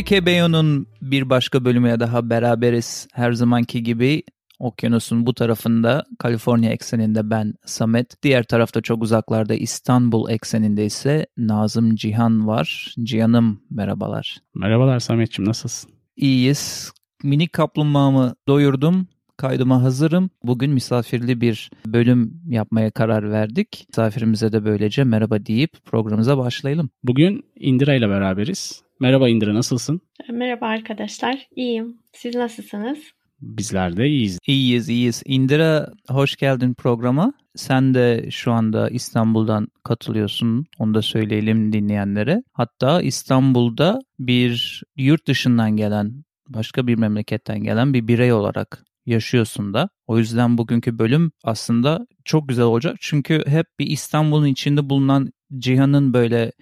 HKBO'nun 0.00 0.86
bir 1.02 1.30
başka 1.30 1.64
bölümüne 1.64 2.00
daha 2.00 2.30
beraberiz. 2.30 3.08
Her 3.12 3.32
zamanki 3.32 3.82
gibi 3.82 4.22
okyanusun 4.58 5.26
bu 5.26 5.34
tarafında 5.34 6.04
Kaliforniya 6.18 6.72
ekseninde 6.72 7.30
ben 7.30 7.54
Samet. 7.66 8.22
Diğer 8.22 8.42
tarafta 8.42 8.80
çok 8.80 9.02
uzaklarda 9.02 9.54
İstanbul 9.54 10.30
ekseninde 10.30 10.84
ise 10.84 11.26
Nazım 11.36 11.94
Cihan 11.94 12.46
var. 12.46 12.94
Cihan'ım 13.02 13.62
merhabalar. 13.70 14.38
Merhabalar 14.54 14.98
Samet'ciğim 15.00 15.48
nasılsın? 15.48 15.90
İyiyiz. 16.16 16.92
Minik 17.22 17.52
kaplumbağamı 17.52 18.34
doyurdum. 18.48 19.08
Kaydıma 19.36 19.82
hazırım. 19.82 20.30
Bugün 20.44 20.70
misafirli 20.70 21.40
bir 21.40 21.70
bölüm 21.86 22.42
yapmaya 22.48 22.90
karar 22.90 23.30
verdik. 23.30 23.86
Misafirimize 23.88 24.52
de 24.52 24.64
böylece 24.64 25.04
merhaba 25.04 25.46
deyip 25.46 25.70
programımıza 25.84 26.38
başlayalım. 26.38 26.90
Bugün 27.02 27.44
Indira 27.56 27.94
ile 27.94 28.08
beraberiz. 28.08 28.82
Merhaba 29.00 29.28
Indira 29.28 29.54
nasılsın? 29.54 30.00
Merhaba 30.32 30.66
arkadaşlar. 30.66 31.48
İyiyim. 31.56 31.96
Siz 32.12 32.34
nasılsınız? 32.34 32.98
Bizler 33.40 33.96
de 33.96 34.08
iyiyiz. 34.08 34.38
İyiyiz, 34.46 34.88
iyiyiz. 34.88 35.22
Indira 35.26 35.92
hoş 36.08 36.36
geldin 36.36 36.74
programa. 36.74 37.32
Sen 37.56 37.94
de 37.94 38.30
şu 38.30 38.52
anda 38.52 38.88
İstanbul'dan 38.90 39.68
katılıyorsun. 39.84 40.66
Onu 40.78 40.94
da 40.94 41.02
söyleyelim 41.02 41.72
dinleyenlere. 41.72 42.42
Hatta 42.52 43.02
İstanbul'da 43.02 43.98
bir 44.18 44.82
yurt 44.96 45.26
dışından 45.26 45.76
gelen, 45.76 46.24
başka 46.48 46.86
bir 46.86 46.94
memleketten 46.94 47.62
gelen 47.62 47.94
bir 47.94 48.08
birey 48.08 48.32
olarak 48.32 48.84
yaşıyorsun 49.06 49.74
da. 49.74 49.88
O 50.06 50.18
yüzden 50.18 50.58
bugünkü 50.58 50.98
bölüm 50.98 51.32
aslında 51.44 52.06
çok 52.24 52.48
güzel 52.48 52.64
olacak. 52.64 52.96
Çünkü 53.00 53.42
hep 53.46 53.66
bir 53.78 53.86
İstanbul'un 53.86 54.46
içinde 54.46 54.90
bulunan 54.90 55.32
Cihan'ın 55.58 56.12
böyle 56.12 56.52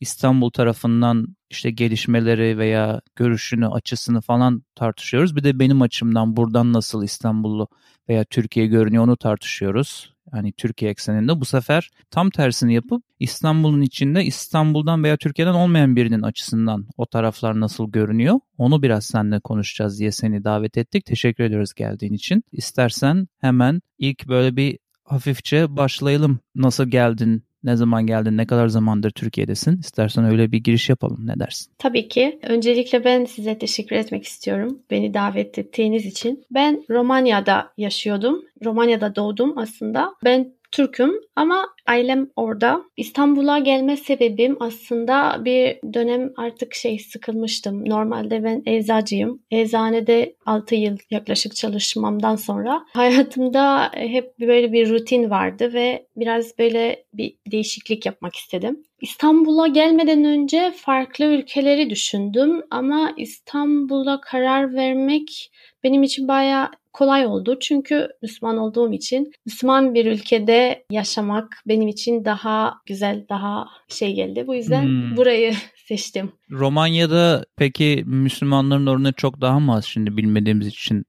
İstanbul 0.00 0.50
tarafından 0.50 1.36
işte 1.50 1.70
gelişmeleri 1.70 2.58
veya 2.58 3.00
görüşünü, 3.16 3.68
açısını 3.68 4.20
falan 4.20 4.62
tartışıyoruz. 4.74 5.36
Bir 5.36 5.44
de 5.44 5.58
benim 5.58 5.82
açımdan 5.82 6.36
buradan 6.36 6.72
nasıl 6.72 7.04
İstanbullu 7.04 7.68
veya 8.08 8.24
Türkiye 8.24 8.66
görünüyor 8.66 9.04
onu 9.04 9.16
tartışıyoruz. 9.16 10.14
Yani 10.34 10.52
Türkiye 10.52 10.90
ekseninde 10.90 11.40
bu 11.40 11.44
sefer 11.44 11.90
tam 12.10 12.30
tersini 12.30 12.74
yapıp 12.74 13.02
İstanbul'un 13.20 13.80
içinde 13.80 14.24
İstanbul'dan 14.24 15.04
veya 15.04 15.16
Türkiye'den 15.16 15.54
olmayan 15.54 15.96
birinin 15.96 16.22
açısından 16.22 16.86
o 16.96 17.06
taraflar 17.06 17.60
nasıl 17.60 17.92
görünüyor 17.92 18.40
onu 18.58 18.82
biraz 18.82 19.04
seninle 19.04 19.40
konuşacağız 19.40 19.98
diye 19.98 20.12
seni 20.12 20.44
davet 20.44 20.78
ettik. 20.78 21.06
Teşekkür 21.06 21.44
ediyoruz 21.44 21.74
geldiğin 21.74 22.12
için. 22.12 22.44
İstersen 22.52 23.28
hemen 23.40 23.80
ilk 23.98 24.28
böyle 24.28 24.56
bir 24.56 24.78
hafifçe 25.04 25.76
başlayalım. 25.76 26.38
Nasıl 26.54 26.84
geldin? 26.86 27.42
Ne 27.64 27.76
zaman 27.76 28.06
geldin? 28.06 28.36
Ne 28.36 28.46
kadar 28.46 28.68
zamandır 28.68 29.10
Türkiye'desin? 29.10 29.78
İstersen 29.78 30.24
öyle 30.24 30.52
bir 30.52 30.58
giriş 30.58 30.88
yapalım. 30.88 31.26
Ne 31.26 31.40
dersin? 31.40 31.72
Tabii 31.78 32.08
ki. 32.08 32.38
Öncelikle 32.42 33.04
ben 33.04 33.24
size 33.24 33.58
teşekkür 33.58 33.96
etmek 33.96 34.24
istiyorum. 34.24 34.78
Beni 34.90 35.14
davet 35.14 35.58
ettiğiniz 35.58 36.06
için. 36.06 36.44
Ben 36.50 36.84
Romanya'da 36.90 37.72
yaşıyordum. 37.76 38.42
Romanya'da 38.64 39.16
doğdum 39.16 39.58
aslında. 39.58 40.14
Ben 40.24 40.52
Türk'üm 40.72 41.20
ama 41.36 41.66
ailem 41.86 42.28
orada. 42.36 42.82
İstanbul'a 42.96 43.58
gelme 43.58 43.96
sebebim 43.96 44.56
aslında 44.60 45.44
bir 45.44 45.78
dönem 45.94 46.32
artık 46.36 46.74
şey 46.74 46.98
sıkılmıştım. 46.98 47.88
Normalde 47.88 48.44
ben 48.44 48.62
eczacıyım. 48.66 49.42
Eczanede 49.50 50.36
6 50.46 50.74
yıl 50.74 50.96
yaklaşık 51.10 51.56
çalışmamdan 51.56 52.36
sonra 52.36 52.84
hayatımda 52.92 53.90
hep 53.94 54.38
böyle 54.40 54.72
bir 54.72 54.88
rutin 54.88 55.30
vardı 55.30 55.72
ve 55.72 56.06
biraz 56.16 56.58
böyle 56.58 57.04
bir 57.14 57.34
değişiklik 57.50 58.06
yapmak 58.06 58.36
istedim. 58.36 58.82
İstanbul'a 59.00 59.66
gelmeden 59.66 60.24
önce 60.24 60.72
farklı 60.76 61.24
ülkeleri 61.24 61.90
düşündüm 61.90 62.62
ama 62.70 63.14
İstanbul'a 63.16 64.20
karar 64.20 64.74
vermek 64.74 65.50
benim 65.88 66.02
için 66.02 66.28
bayağı 66.28 66.70
kolay 66.92 67.26
oldu. 67.26 67.58
Çünkü 67.60 68.08
Müslüman 68.22 68.58
olduğum 68.58 68.92
için 68.92 69.32
Müslüman 69.46 69.94
bir 69.94 70.06
ülkede 70.06 70.84
yaşamak 70.90 71.62
benim 71.68 71.88
için 71.88 72.24
daha 72.24 72.74
güzel, 72.86 73.26
daha 73.28 73.66
şey 73.88 74.14
geldi. 74.14 74.44
Bu 74.46 74.54
yüzden 74.54 74.82
hmm. 74.82 75.16
burayı 75.16 75.54
seçtim. 75.86 76.32
Romanya'da 76.50 77.44
peki 77.56 78.02
Müslümanların 78.06 78.86
oranı 78.86 79.12
çok 79.12 79.40
daha 79.40 79.60
mı 79.60 79.74
az 79.74 79.84
şimdi 79.84 80.16
bilmediğimiz 80.16 80.66
için 80.66 81.04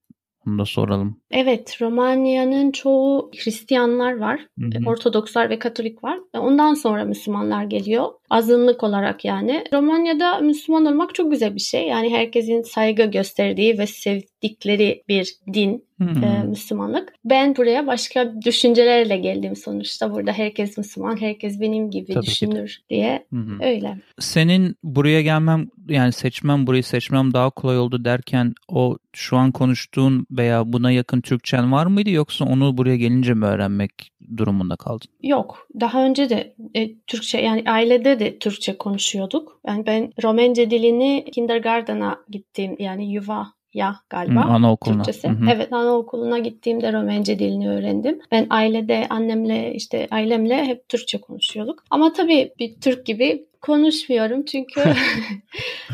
onu 0.48 0.60
da 0.60 0.66
soralım. 0.66 1.22
Evet, 1.32 1.78
Romanya'nın 1.82 2.72
çoğu 2.72 3.32
Hristiyanlar 3.44 4.18
var. 4.18 4.40
Hı 4.60 4.66
hı. 4.66 4.90
Ortodokslar 4.90 5.50
ve 5.50 5.60
Katolik 5.60 6.04
var. 6.04 6.20
Ondan 6.34 6.74
sonra 6.74 7.06
Müslümanlar 7.06 7.64
geliyor. 7.64 8.10
Azınlık 8.30 8.84
olarak 8.84 9.26
yani. 9.26 9.64
Romanya'da 9.74 10.40
Müslüman 10.40 10.86
olmak 10.86 11.16
çok 11.16 11.32
güzel 11.32 11.56
bir 11.56 11.60
şey. 11.60 11.88
Yani 11.88 12.10
herkesin 12.14 12.62
saygı 12.62 13.04
gösterdiği 13.04 13.78
ve 13.78 13.88
sevdikleri 13.88 15.04
bir 15.08 15.36
din 15.54 15.84
hmm. 15.98 16.24
e, 16.24 16.44
Müslümanlık. 16.44 17.14
Ben 17.26 17.56
buraya 17.56 17.88
başka 17.88 18.42
düşüncelerle 18.42 19.18
geldim 19.18 19.56
sonuçta. 19.56 20.12
Burada 20.12 20.32
herkes 20.32 20.78
Müslüman, 20.78 21.22
herkes 21.22 21.62
benim 21.62 21.90
gibi 21.92 22.14
Tabii 22.14 22.26
düşünür 22.26 22.68
ki. 22.70 22.90
diye 22.90 23.26
hmm. 23.30 23.62
öyle. 23.62 23.98
Senin 24.20 24.76
buraya 24.84 25.22
gelmem 25.22 25.68
yani 25.90 26.12
seçmem 26.12 26.68
burayı 26.68 26.84
seçmem 26.84 27.34
daha 27.34 27.50
kolay 27.50 27.80
oldu 27.80 28.06
derken 28.06 28.54
o 28.68 28.98
şu 29.14 29.38
an 29.38 29.52
konuştuğun 29.52 30.26
veya 30.32 30.74
buna 30.74 30.92
yakın 30.92 31.22
Türkçen 31.22 31.72
var 31.72 31.86
mıydı 31.86 32.10
yoksa 32.10 32.46
onu 32.46 32.78
buraya 32.78 32.96
gelince 32.96 33.34
mi 33.34 33.46
öğrenmek 33.46 34.12
durumunda 34.38 34.76
kaldın? 34.76 35.08
Yok. 35.24 35.68
Daha 35.80 36.06
önce 36.06 36.30
de 36.30 36.56
e, 36.76 36.96
Türkçe 37.08 37.38
yani 37.38 37.64
ailede 37.68 38.19
de 38.20 38.40
Türkçe 38.40 38.78
konuşuyorduk. 38.78 39.60
Yani 39.68 39.86
ben 39.86 40.14
Romence 40.24 40.72
dilini 40.72 41.26
kindergarten'a 41.32 42.20
gittim 42.30 42.76
yani 42.80 43.12
yuva 43.12 43.48
ya 43.74 43.96
galiba. 44.10 44.46
Hı, 44.46 44.50
anaokuluna. 44.50 45.04
Türkçesi. 45.04 45.28
Hı 45.28 45.32
hı. 45.32 45.50
Evet 45.52 45.74
anaokuluna 45.74 46.40
gittiğimde 46.40 46.94
Romence 46.94 47.40
dilini 47.40 47.70
öğrendim. 47.70 48.20
Ben 48.32 48.48
ailede 48.50 49.08
annemle 49.10 49.74
işte 49.74 50.08
ailemle 50.12 50.66
hep 50.66 50.90
Türkçe 50.90 51.22
konuşuyorduk. 51.22 51.84
Ama 51.90 52.14
tabii 52.14 52.54
bir 52.60 52.76
Türk 52.82 53.06
gibi 53.06 53.46
konuşmuyorum 53.62 54.46
çünkü 54.46 54.82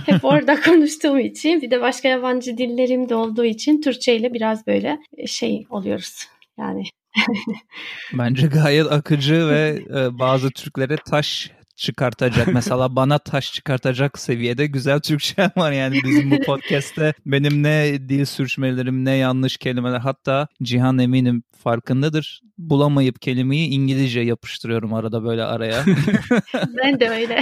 hep 0.06 0.26
orada 0.26 0.62
konuştuğum 0.62 1.20
için 1.20 1.62
bir 1.62 1.72
de 1.72 1.82
başka 1.82 2.08
yabancı 2.08 2.58
dillerim 2.58 3.10
de 3.10 3.16
olduğu 3.16 3.46
için 3.46 3.82
Türkçe 3.82 4.16
ile 4.16 4.34
biraz 4.34 4.68
böyle 4.68 5.00
şey 5.28 5.66
oluyoruz. 5.70 6.28
Yani 6.58 6.84
Bence 8.14 8.48
gayet 8.48 8.92
akıcı 8.92 9.48
ve 9.50 9.80
e, 9.96 10.20
bazı 10.20 10.52
Türklere 10.52 10.96
taş 10.98 11.52
çıkartacak 11.76 12.48
mesela 12.54 12.96
bana 12.96 13.18
taş 13.18 13.54
çıkartacak 13.54 14.20
seviyede 14.20 14.66
güzel 14.66 15.00
Türkçe 15.00 15.52
var 15.58 15.72
yani 15.72 16.00
bizim 16.04 16.32
bu 16.32 16.40
podcast'te 16.40 17.14
benim 17.26 17.64
ne 17.64 18.10
dil 18.10 18.26
sürçmelerim 18.26 19.06
ne 19.06 19.16
yanlış 19.16 19.58
kelimeler 19.58 20.00
hatta 20.00 20.48
Cihan 20.64 21.00
eminim 21.00 21.44
farkındadır 21.64 22.42
bulamayıp 22.58 23.22
kelimeyi 23.22 23.70
İngilizce 23.70 24.20
yapıştırıyorum 24.20 24.94
arada 24.94 25.24
böyle 25.24 25.44
araya. 25.44 25.84
ben 26.84 27.00
de 27.00 27.10
öyle. 27.10 27.40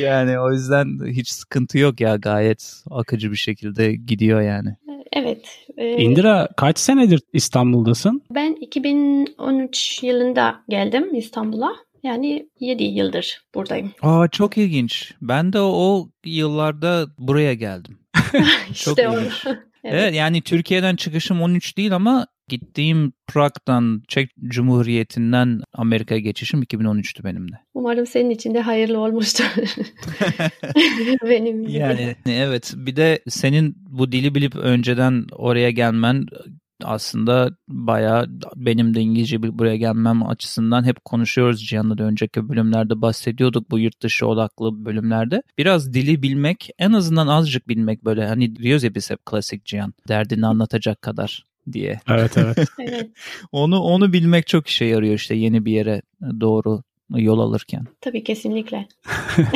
yani 0.00 0.38
o 0.38 0.52
yüzden 0.52 0.86
hiç 1.06 1.28
sıkıntı 1.28 1.78
yok 1.78 2.00
ya 2.00 2.16
gayet 2.16 2.82
akıcı 2.90 3.30
bir 3.30 3.36
şekilde 3.36 3.94
gidiyor 3.94 4.40
yani. 4.40 4.76
Evet. 5.12 5.58
E, 5.76 5.96
Indira 5.96 6.48
kaç 6.56 6.78
senedir 6.78 7.20
İstanbul'dasın? 7.32 8.22
Ben 8.30 8.54
2013 8.60 10.02
yılında 10.02 10.54
geldim 10.68 11.14
İstanbul'a. 11.14 11.72
Yani 12.02 12.48
7 12.60 12.84
yıldır 12.84 13.42
buradayım. 13.54 13.92
Aa 14.02 14.28
çok 14.28 14.58
ilginç. 14.58 15.12
Ben 15.22 15.52
de 15.52 15.60
o 15.60 16.08
yıllarda 16.24 17.06
buraya 17.18 17.54
geldim. 17.54 17.98
çok 18.74 18.98
işte 18.98 19.02
ilginç. 19.02 19.32
evet. 19.46 19.58
evet 19.84 20.14
yani 20.14 20.42
Türkiye'den 20.42 20.96
çıkışım 20.96 21.42
13 21.42 21.76
değil 21.76 21.94
ama 21.94 22.26
gittiğim 22.48 23.12
Prag'dan 23.26 24.02
Çek 24.08 24.30
Cumhuriyeti'nden 24.48 25.60
Amerika'ya 25.72 26.20
geçişim 26.20 26.62
2013'tü 26.62 27.24
benim 27.24 27.52
de. 27.52 27.56
Umarım 27.74 28.06
senin 28.06 28.30
için 28.30 28.54
de 28.54 28.60
hayırlı 28.60 28.98
olmuştur. 28.98 29.44
benim 31.24 31.62
gibi. 31.62 31.72
Yani 31.72 32.16
evet 32.26 32.72
bir 32.76 32.96
de 32.96 33.22
senin 33.28 33.74
bu 33.78 34.12
dili 34.12 34.34
bilip 34.34 34.56
önceden 34.56 35.24
oraya 35.32 35.70
gelmen 35.70 36.26
aslında 36.84 37.56
bayağı 37.68 38.26
benim 38.56 38.94
de 38.94 39.00
İngilizce 39.00 39.42
buraya 39.42 39.76
gelmem 39.76 40.26
açısından 40.26 40.84
hep 40.84 41.04
konuşuyoruz 41.04 41.66
Cihan'la 41.66 41.98
da 41.98 42.04
önceki 42.04 42.48
bölümlerde 42.48 43.00
bahsediyorduk 43.02 43.70
bu 43.70 43.78
yurt 43.78 44.02
dışı 44.02 44.26
odaklı 44.26 44.84
bölümlerde. 44.84 45.42
Biraz 45.58 45.94
dili 45.94 46.22
bilmek 46.22 46.70
en 46.78 46.92
azından 46.92 47.26
azıcık 47.26 47.68
bilmek 47.68 48.04
böyle 48.04 48.26
hani 48.26 48.56
diyoruz 48.56 48.82
ya 48.82 48.94
biz 48.94 49.10
hep 49.10 49.26
klasik 49.26 49.64
Cihan 49.64 49.94
derdini 50.08 50.46
anlatacak 50.46 51.02
kadar 51.02 51.44
diye. 51.72 52.00
Evet 52.08 52.38
evet. 52.38 52.58
onu 53.52 53.80
onu 53.80 54.12
bilmek 54.12 54.46
çok 54.46 54.66
işe 54.66 54.84
yarıyor 54.84 55.14
işte 55.14 55.34
yeni 55.34 55.64
bir 55.64 55.72
yere 55.72 56.02
doğru 56.40 56.82
yol 57.10 57.38
alırken. 57.38 57.86
Tabii 58.00 58.24
kesinlikle. 58.24 58.88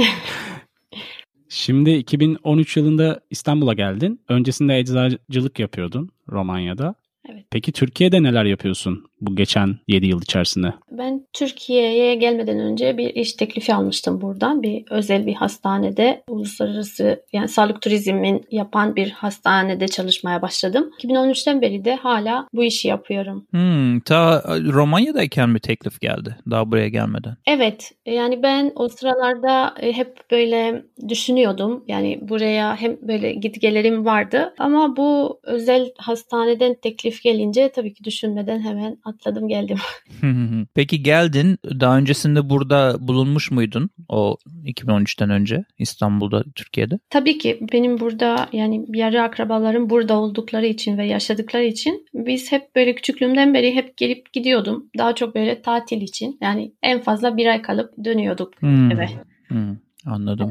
Şimdi 1.49 1.91
2013 1.91 2.77
yılında 2.77 3.21
İstanbul'a 3.31 3.75
geldin. 3.75 4.21
Öncesinde 4.29 4.79
eczacılık 4.79 5.59
yapıyordun 5.59 6.11
Romanya'da. 6.29 6.95
Evet. 7.29 7.47
Peki 7.51 7.73
Türkiye'de 7.73 8.23
neler 8.23 8.45
yapıyorsun? 8.45 9.05
Bu 9.21 9.37
geçen 9.37 9.77
7 9.89 10.07
yıl 10.07 10.23
içerisinde? 10.23 10.75
Ben 10.91 11.27
Türkiye'ye 11.33 12.15
gelmeden 12.15 12.59
önce 12.59 12.99
bir 12.99 13.15
iş 13.15 13.33
teklifi 13.33 13.75
almıştım 13.75 14.21
buradan. 14.21 14.63
Bir 14.63 14.85
özel 14.91 15.27
bir 15.27 15.35
hastanede 15.35 16.25
uluslararası 16.29 17.25
yani 17.33 17.49
sağlık 17.49 17.83
turizmin 17.83 18.47
yapan 18.51 18.97
bir 18.97 19.11
hastanede 19.11 19.89
çalışmaya 19.89 20.43
başladım. 20.43 20.91
2013'ten 21.03 21.63
beri 21.63 21.85
de 21.85 21.95
hala 21.95 22.49
bu 22.53 22.65
işi 22.65 22.89
yapıyorum. 22.89 23.47
Hmm, 23.51 24.01
ta 24.01 24.43
Romanya'dayken 24.73 25.49
mi 25.51 25.61
teklif 25.61 26.01
geldi 26.01 26.37
daha 26.51 26.71
buraya 26.71 26.89
gelmeden? 26.89 27.37
Evet 27.47 27.93
yani 28.07 28.43
ben 28.43 28.73
o 28.75 28.89
sıralarda 28.89 29.75
e, 29.81 29.93
hep 29.93 30.17
böyle 30.31 30.85
düşünüyordum. 31.09 31.85
Yani 31.89 32.19
buraya 32.23 32.77
hem 32.77 32.97
böyle 33.03 33.33
gitgelerim 33.33 34.05
vardı 34.05 34.55
ama 34.59 34.97
bu 34.97 35.41
özel 35.43 35.91
hastaneden 35.99 36.75
teklif 36.75 37.23
gelince 37.23 37.73
tabii 37.75 37.95
ki 37.95 38.05
düşünmeden 38.05 38.61
hemen 38.61 38.99
atladım 39.07 39.49
geldim. 39.49 39.79
Peki 40.75 41.03
geldin. 41.03 41.59
Daha 41.81 41.99
öncesinde 41.99 42.51
burada 42.51 42.97
bulunmuş 43.01 43.51
muydun 43.51 43.91
o 44.09 44.37
2013'ten 44.65 45.31
önce 45.31 45.65
İstanbul'da, 45.79 46.45
Türkiye'de? 46.55 46.99
Tabii 47.11 47.39
ki 47.39 47.59
benim 47.73 48.01
burada 48.01 48.49
yani 48.53 48.85
yarı 48.89 49.23
akrabalarım 49.23 49.91
burada 49.91 50.19
oldukları 50.19 50.67
için 50.67 50.99
ve 50.99 51.07
yaşadıkları 51.07 51.65
için 51.65 52.07
biz 52.15 52.53
hep 52.53 52.77
böyle 52.77 52.95
küçüklüğümden 52.95 53.55
beri 53.55 53.75
hep 53.75 53.97
gelip 53.97 54.33
gidiyordum. 54.33 54.91
Daha 54.99 55.15
çok 55.15 55.35
böyle 55.35 55.63
tatil 55.63 56.01
için. 56.01 56.39
Yani 56.41 56.73
en 56.83 57.01
fazla 57.01 57.37
bir 57.37 57.47
ay 57.47 57.63
kalıp 57.63 58.05
dönüyorduk 58.05 58.63
hmm. 58.63 58.91
eve. 58.91 59.09
Hmm. 59.49 59.77
Anladım. 60.07 60.51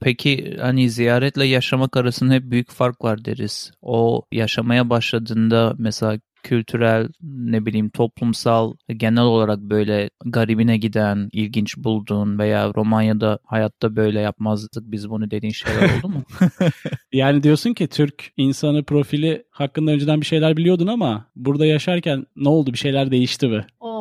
Peki 0.00 0.56
hani 0.60 0.90
ziyaretle 0.90 1.46
yaşamak 1.46 1.96
arasında 1.96 2.34
hep 2.34 2.42
büyük 2.50 2.70
fark 2.70 3.04
var 3.04 3.24
deriz. 3.24 3.72
O 3.82 4.22
yaşamaya 4.32 4.90
başladığında 4.90 5.74
mesela 5.78 6.18
kültürel, 6.46 7.08
ne 7.22 7.66
bileyim 7.66 7.90
toplumsal, 7.90 8.74
genel 8.96 9.22
olarak 9.22 9.58
böyle 9.60 10.10
garibine 10.24 10.76
giden, 10.76 11.28
ilginç 11.32 11.76
bulduğun 11.76 12.38
veya 12.38 12.72
Romanya'da 12.76 13.38
hayatta 13.44 13.96
böyle 13.96 14.20
yapmazdık 14.20 14.82
biz 14.84 15.10
bunu 15.10 15.30
dediğin 15.30 15.52
şeyler 15.52 15.82
oldu 15.98 16.08
mu? 16.08 16.22
yani 17.12 17.42
diyorsun 17.42 17.74
ki 17.74 17.86
Türk 17.86 18.32
insanı 18.36 18.84
profili 18.84 19.44
hakkında 19.50 19.90
önceden 19.90 20.20
bir 20.20 20.26
şeyler 20.26 20.56
biliyordun 20.56 20.86
ama 20.86 21.24
burada 21.36 21.66
yaşarken 21.66 22.26
ne 22.36 22.48
oldu 22.48 22.72
bir 22.72 22.78
şeyler 22.78 23.10
değişti 23.10 23.46
mi? 23.46 23.66
Oh, 23.80 23.95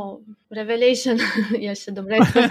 revelation 0.55 1.19
yaşadım 1.59 2.09
resmen. 2.09 2.49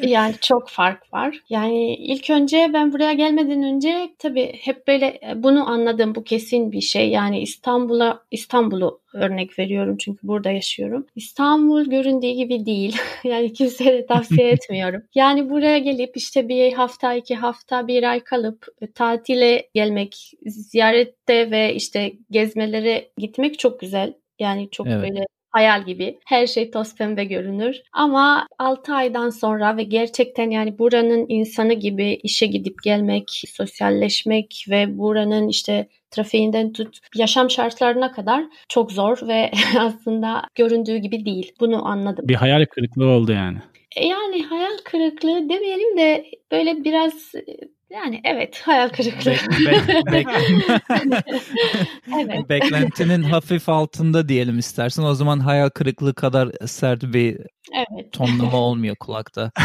yani 0.00 0.34
çok 0.40 0.68
fark 0.68 1.12
var. 1.12 1.40
Yani 1.48 1.94
ilk 1.94 2.30
önce 2.30 2.70
ben 2.72 2.92
buraya 2.92 3.12
gelmeden 3.12 3.62
önce 3.62 4.14
tabii 4.18 4.52
hep 4.60 4.88
böyle 4.88 5.06
e, 5.06 5.42
bunu 5.42 5.70
anladım. 5.70 6.14
Bu 6.14 6.24
kesin 6.24 6.72
bir 6.72 6.80
şey. 6.80 7.08
Yani 7.08 7.40
İstanbul'a 7.40 8.22
İstanbul'u 8.30 9.00
örnek 9.14 9.58
veriyorum 9.58 9.96
çünkü 9.96 10.18
burada 10.22 10.50
yaşıyorum. 10.50 11.06
İstanbul 11.16 11.84
göründüğü 11.84 12.30
gibi 12.30 12.66
değil. 12.66 12.96
yani 13.24 13.52
kimseye 13.52 13.92
de 13.92 14.06
tavsiye 14.06 14.48
etmiyorum. 14.48 15.02
Yani 15.14 15.50
buraya 15.50 15.78
gelip 15.78 16.16
işte 16.16 16.48
bir 16.48 16.72
hafta, 16.72 17.14
iki 17.14 17.34
hafta, 17.34 17.86
bir 17.86 18.10
ay 18.10 18.20
kalıp 18.20 18.66
e, 18.80 18.92
tatile 18.92 19.68
gelmek, 19.74 20.32
ziyarette 20.46 21.50
ve 21.50 21.74
işte 21.74 22.12
gezmelere 22.30 23.10
gitmek 23.18 23.58
çok 23.58 23.80
güzel. 23.80 24.14
Yani 24.38 24.68
çok 24.70 24.86
evet. 24.86 25.02
böyle 25.02 25.26
hayal 25.52 25.84
gibi. 25.84 26.18
Her 26.26 26.46
şey 26.46 26.70
toz 26.70 26.96
pembe 26.96 27.24
görünür. 27.24 27.76
Ama 27.92 28.46
6 28.58 28.94
aydan 28.94 29.30
sonra 29.30 29.76
ve 29.76 29.82
gerçekten 29.82 30.50
yani 30.50 30.78
buranın 30.78 31.26
insanı 31.28 31.72
gibi 31.72 32.20
işe 32.22 32.46
gidip 32.46 32.82
gelmek, 32.82 33.42
sosyalleşmek 33.48 34.64
ve 34.70 34.98
buranın 34.98 35.48
işte 35.48 35.88
trafiğinden 36.10 36.72
tut 36.72 36.98
yaşam 37.16 37.50
şartlarına 37.50 38.12
kadar 38.12 38.44
çok 38.68 38.92
zor 38.92 39.18
ve 39.28 39.50
aslında 39.78 40.42
göründüğü 40.54 40.96
gibi 40.96 41.24
değil. 41.24 41.52
Bunu 41.60 41.88
anladım. 41.88 42.28
Bir 42.28 42.34
hayal 42.34 42.66
kırıklığı 42.66 43.08
oldu 43.08 43.32
yani. 43.32 43.58
E, 43.96 44.06
yani 44.06 44.42
hayal 44.42 44.78
kırıklığı 44.84 45.48
demeyelim 45.48 45.98
de 45.98 46.26
böyle 46.52 46.84
biraz 46.84 47.32
yani 47.92 48.20
evet 48.24 48.60
hayal 48.64 48.88
kırıklığı. 48.88 49.30
Be- 49.30 50.12
be- 50.12 50.24
evet. 52.20 52.48
Beklentinin 52.48 53.22
hafif 53.22 53.68
altında 53.68 54.28
diyelim 54.28 54.58
istersen. 54.58 55.02
O 55.02 55.14
zaman 55.14 55.40
hayal 55.40 55.68
kırıklığı 55.68 56.14
kadar 56.14 56.48
sert 56.66 57.02
bir 57.02 57.38
evet. 57.72 58.12
tonlama 58.12 58.56
olmuyor 58.56 58.96
kulakta. 58.96 59.52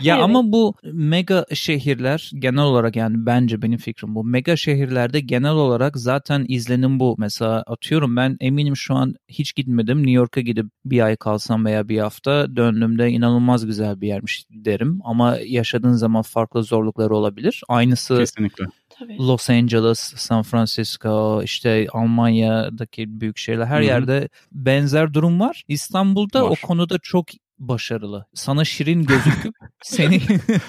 ya 0.00 0.14
evet. 0.14 0.24
ama 0.24 0.52
bu 0.52 0.74
mega 0.82 1.44
şehirler 1.54 2.30
genel 2.38 2.62
olarak 2.64 2.96
yani 2.96 3.16
bence 3.18 3.62
benim 3.62 3.78
fikrim 3.78 4.14
bu. 4.14 4.24
Mega 4.24 4.56
şehirlerde 4.56 5.20
genel 5.20 5.52
olarak 5.52 5.96
zaten 5.96 6.44
izlenim 6.48 7.00
bu. 7.00 7.14
Mesela 7.18 7.62
atıyorum 7.66 8.16
ben 8.16 8.36
eminim 8.40 8.76
şu 8.76 8.94
an 8.94 9.14
hiç 9.28 9.54
gitmedim. 9.54 9.98
New 9.98 10.10
York'a 10.10 10.40
gidip 10.40 10.66
bir 10.84 11.00
ay 11.00 11.16
kalsam 11.16 11.64
veya 11.64 11.88
bir 11.88 11.98
hafta 11.98 12.56
döndüğümde 12.56 13.10
inanılmaz 13.10 13.66
güzel 13.66 14.00
bir 14.00 14.08
yermiş 14.08 14.44
derim. 14.50 15.00
Ama 15.04 15.36
yaşadığın 15.46 15.92
zaman 15.92 16.22
farklı 16.22 16.62
zorlukları 16.62 17.16
olabilir. 17.16 17.62
Aynısı 17.68 18.18
Kesinlikle. 18.18 18.64
Los 19.08 19.50
Angeles, 19.50 19.98
San 19.98 20.42
Francisco, 20.42 21.42
işte 21.42 21.86
Almanya'daki 21.92 23.20
büyük 23.20 23.38
şehirler 23.38 23.66
her 23.66 23.76
Hı-hı. 23.76 23.84
yerde 23.84 24.28
benzer 24.52 25.14
durum 25.14 25.40
var. 25.40 25.64
İstanbul'da 25.68 26.44
var. 26.44 26.50
o 26.50 26.66
konuda 26.66 26.98
çok 27.02 27.26
başarılı. 27.68 28.26
Sana 28.34 28.64
şirin 28.64 29.04
gözüküp 29.04 29.54
seni 29.82 30.20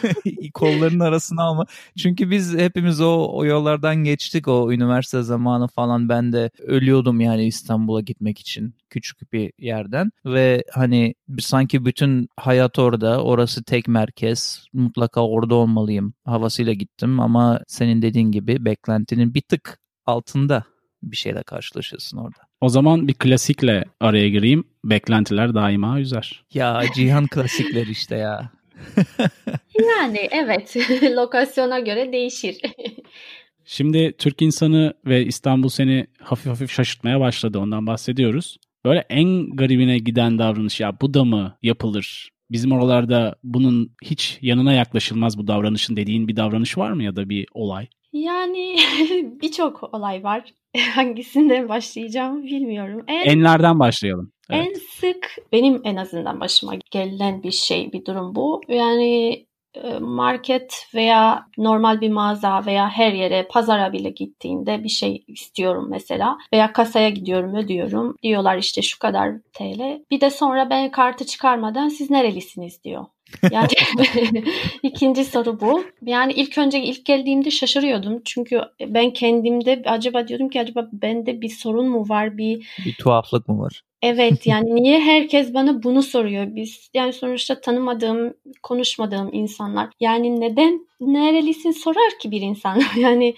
kollarının 0.54 1.00
arasına 1.00 1.44
alma. 1.44 1.66
Çünkü 1.98 2.32
biz 2.32 2.58
hepimiz 2.58 3.02
o, 3.02 3.28
o 3.34 3.46
yollardan 3.46 3.96
geçtik 3.96 4.48
o 4.48 4.72
üniversite 4.72 5.22
zamanı 5.22 5.68
falan. 5.68 6.10
Ben 6.10 6.34
de 6.34 6.50
ölüyordum 6.60 7.22
yani 7.22 7.46
İstanbul'a 7.46 8.02
gitmek 8.02 8.40
için 8.40 8.76
küçük 8.90 9.34
bir 9.34 9.52
yerden 9.60 10.12
ve 10.26 10.64
hani 10.72 11.16
sanki 11.40 11.86
bütün 11.86 12.28
hayat 12.38 12.80
orada. 12.80 13.24
Orası 13.24 13.64
tek 13.64 13.88
merkez. 13.88 14.66
Mutlaka 14.74 15.28
orada 15.28 15.56
olmalıyım 15.56 16.14
havasıyla 16.26 16.74
gittim 16.74 17.20
ama 17.20 17.60
senin 17.68 18.02
dediğin 18.02 18.32
gibi 18.32 18.66
beklentinin 18.66 19.34
bir 19.34 19.42
tık 19.42 19.80
altında 20.06 20.64
bir 21.04 21.18
şeyle 21.18 21.44
karşılaşıyorsun 21.44 22.18
orada. 22.18 22.40
O 22.64 22.70
zaman 22.70 23.08
bir 23.08 23.14
klasikle 23.14 23.84
araya 24.00 24.30
gireyim. 24.30 24.64
Beklentiler 24.84 25.54
daima 25.54 26.00
üzer. 26.00 26.44
Ya 26.54 26.84
Cihan 26.96 27.28
klasikler 27.28 27.88
işte 27.88 28.16
ya. 28.16 28.52
yani 29.80 30.30
evet 30.32 30.76
lokasyona 31.16 31.80
göre 31.80 32.12
değişir. 32.12 32.62
Şimdi 33.66 34.14
Türk 34.18 34.42
insanı 34.42 34.94
ve 35.06 35.26
İstanbul 35.26 35.70
seni 35.70 36.08
hafif 36.22 36.46
hafif 36.46 36.72
şaşırtmaya 36.72 37.20
başladı 37.20 37.60
ondan 37.60 37.88
bahsediyoruz. 37.88 38.58
Böyle 38.86 39.06
en 39.10 39.50
garibine 39.50 39.98
giden 39.98 40.40
davranış 40.40 40.80
ya 40.80 41.02
bu 41.02 41.14
da 41.14 41.24
mı 41.24 41.58
yapılır? 41.62 42.30
Bizim 42.52 42.72
oralarda 42.72 43.36
bunun 43.44 43.92
hiç 44.04 44.40
yanına 44.42 44.74
yaklaşılmaz 44.74 45.38
bu 45.38 45.48
davranışın 45.48 45.96
dediğin 45.96 46.28
bir 46.28 46.36
davranış 46.36 46.78
var 46.78 46.92
mı 46.92 47.04
ya 47.04 47.16
da 47.16 47.30
bir 47.30 47.48
olay? 47.54 47.88
Yani 48.14 48.78
birçok 49.42 49.94
olay 49.94 50.24
var. 50.24 50.44
Hangisinden 50.96 51.70
başlayacağımı 51.70 52.44
bilmiyorum. 52.44 53.06
En, 53.08 53.30
Enlerden 53.30 53.80
başlayalım. 53.80 54.32
Evet. 54.50 54.68
En 54.68 54.74
sık 54.74 55.36
benim 55.52 55.82
en 55.84 55.96
azından 55.96 56.40
başıma 56.40 56.74
gelen 56.92 57.44
bir 57.44 57.52
şey, 57.52 57.92
bir 57.94 58.06
durum 58.06 58.36
bu. 58.36 58.62
Yani 58.68 59.46
e, 59.76 60.00
market 60.00 60.88
veya 60.96 61.46
normal 61.58 62.02
bir 62.02 62.10
mağaza 62.10 62.66
veya 62.66 62.90
her 62.90 63.14
yere 63.14 63.48
pazara 63.52 63.94
bile 63.94 64.10
gittiğinde 64.10 64.84
bir 64.84 64.90
şey 64.90 65.24
istiyorum 65.28 65.88
mesela 65.90 66.38
veya 66.54 66.74
kasaya 66.74 67.10
gidiyorum 67.10 67.56
ödüyorum 67.56 68.16
diyorlar 68.24 68.58
işte 68.58 68.82
şu 68.82 69.00
kadar 69.00 69.32
TL 69.54 70.04
bir 70.12 70.22
de 70.22 70.30
sonra 70.30 70.70
ben 70.70 70.92
kartı 70.92 71.26
çıkarmadan 71.26 71.90
siz 71.90 72.10
nerelisiniz 72.10 72.84
diyor. 72.84 73.06
Yani 73.52 73.68
ikinci 74.84 75.26
soru 75.26 75.60
bu. 75.60 75.84
Yani 76.02 76.34
ilk 76.34 76.58
önce 76.58 76.84
ilk 76.84 77.06
geldiğimde 77.06 77.52
şaşırıyordum. 77.52 78.22
Çünkü 78.26 78.62
ben 78.88 79.14
kendimde 79.14 79.82
acaba 79.86 80.28
diyordum 80.28 80.50
ki 80.50 80.62
acaba 80.62 80.90
bende 80.94 81.42
bir 81.42 81.50
sorun 81.50 81.90
mu 81.90 82.10
var? 82.10 82.38
Bir 82.38 82.68
bir 82.86 82.96
tuhaflık 83.00 83.48
mı 83.48 83.60
var? 83.60 83.82
Evet 84.02 84.48
yani 84.48 84.76
niye 84.76 85.00
herkes 85.00 85.54
bana 85.54 85.84
bunu 85.84 86.04
soruyor? 86.04 86.56
Biz 86.56 86.90
yani 86.94 87.14
sonuçta 87.14 87.62
tanımadığım, 87.62 88.34
konuşmadığım 88.64 89.30
insanlar. 89.34 89.90
Yani 90.00 90.42
neden 90.42 90.88
nerelisin 91.00 91.72
sorar 91.72 92.20
ki 92.22 92.32
bir 92.32 92.42
insan? 92.42 92.82
yani 92.98 93.36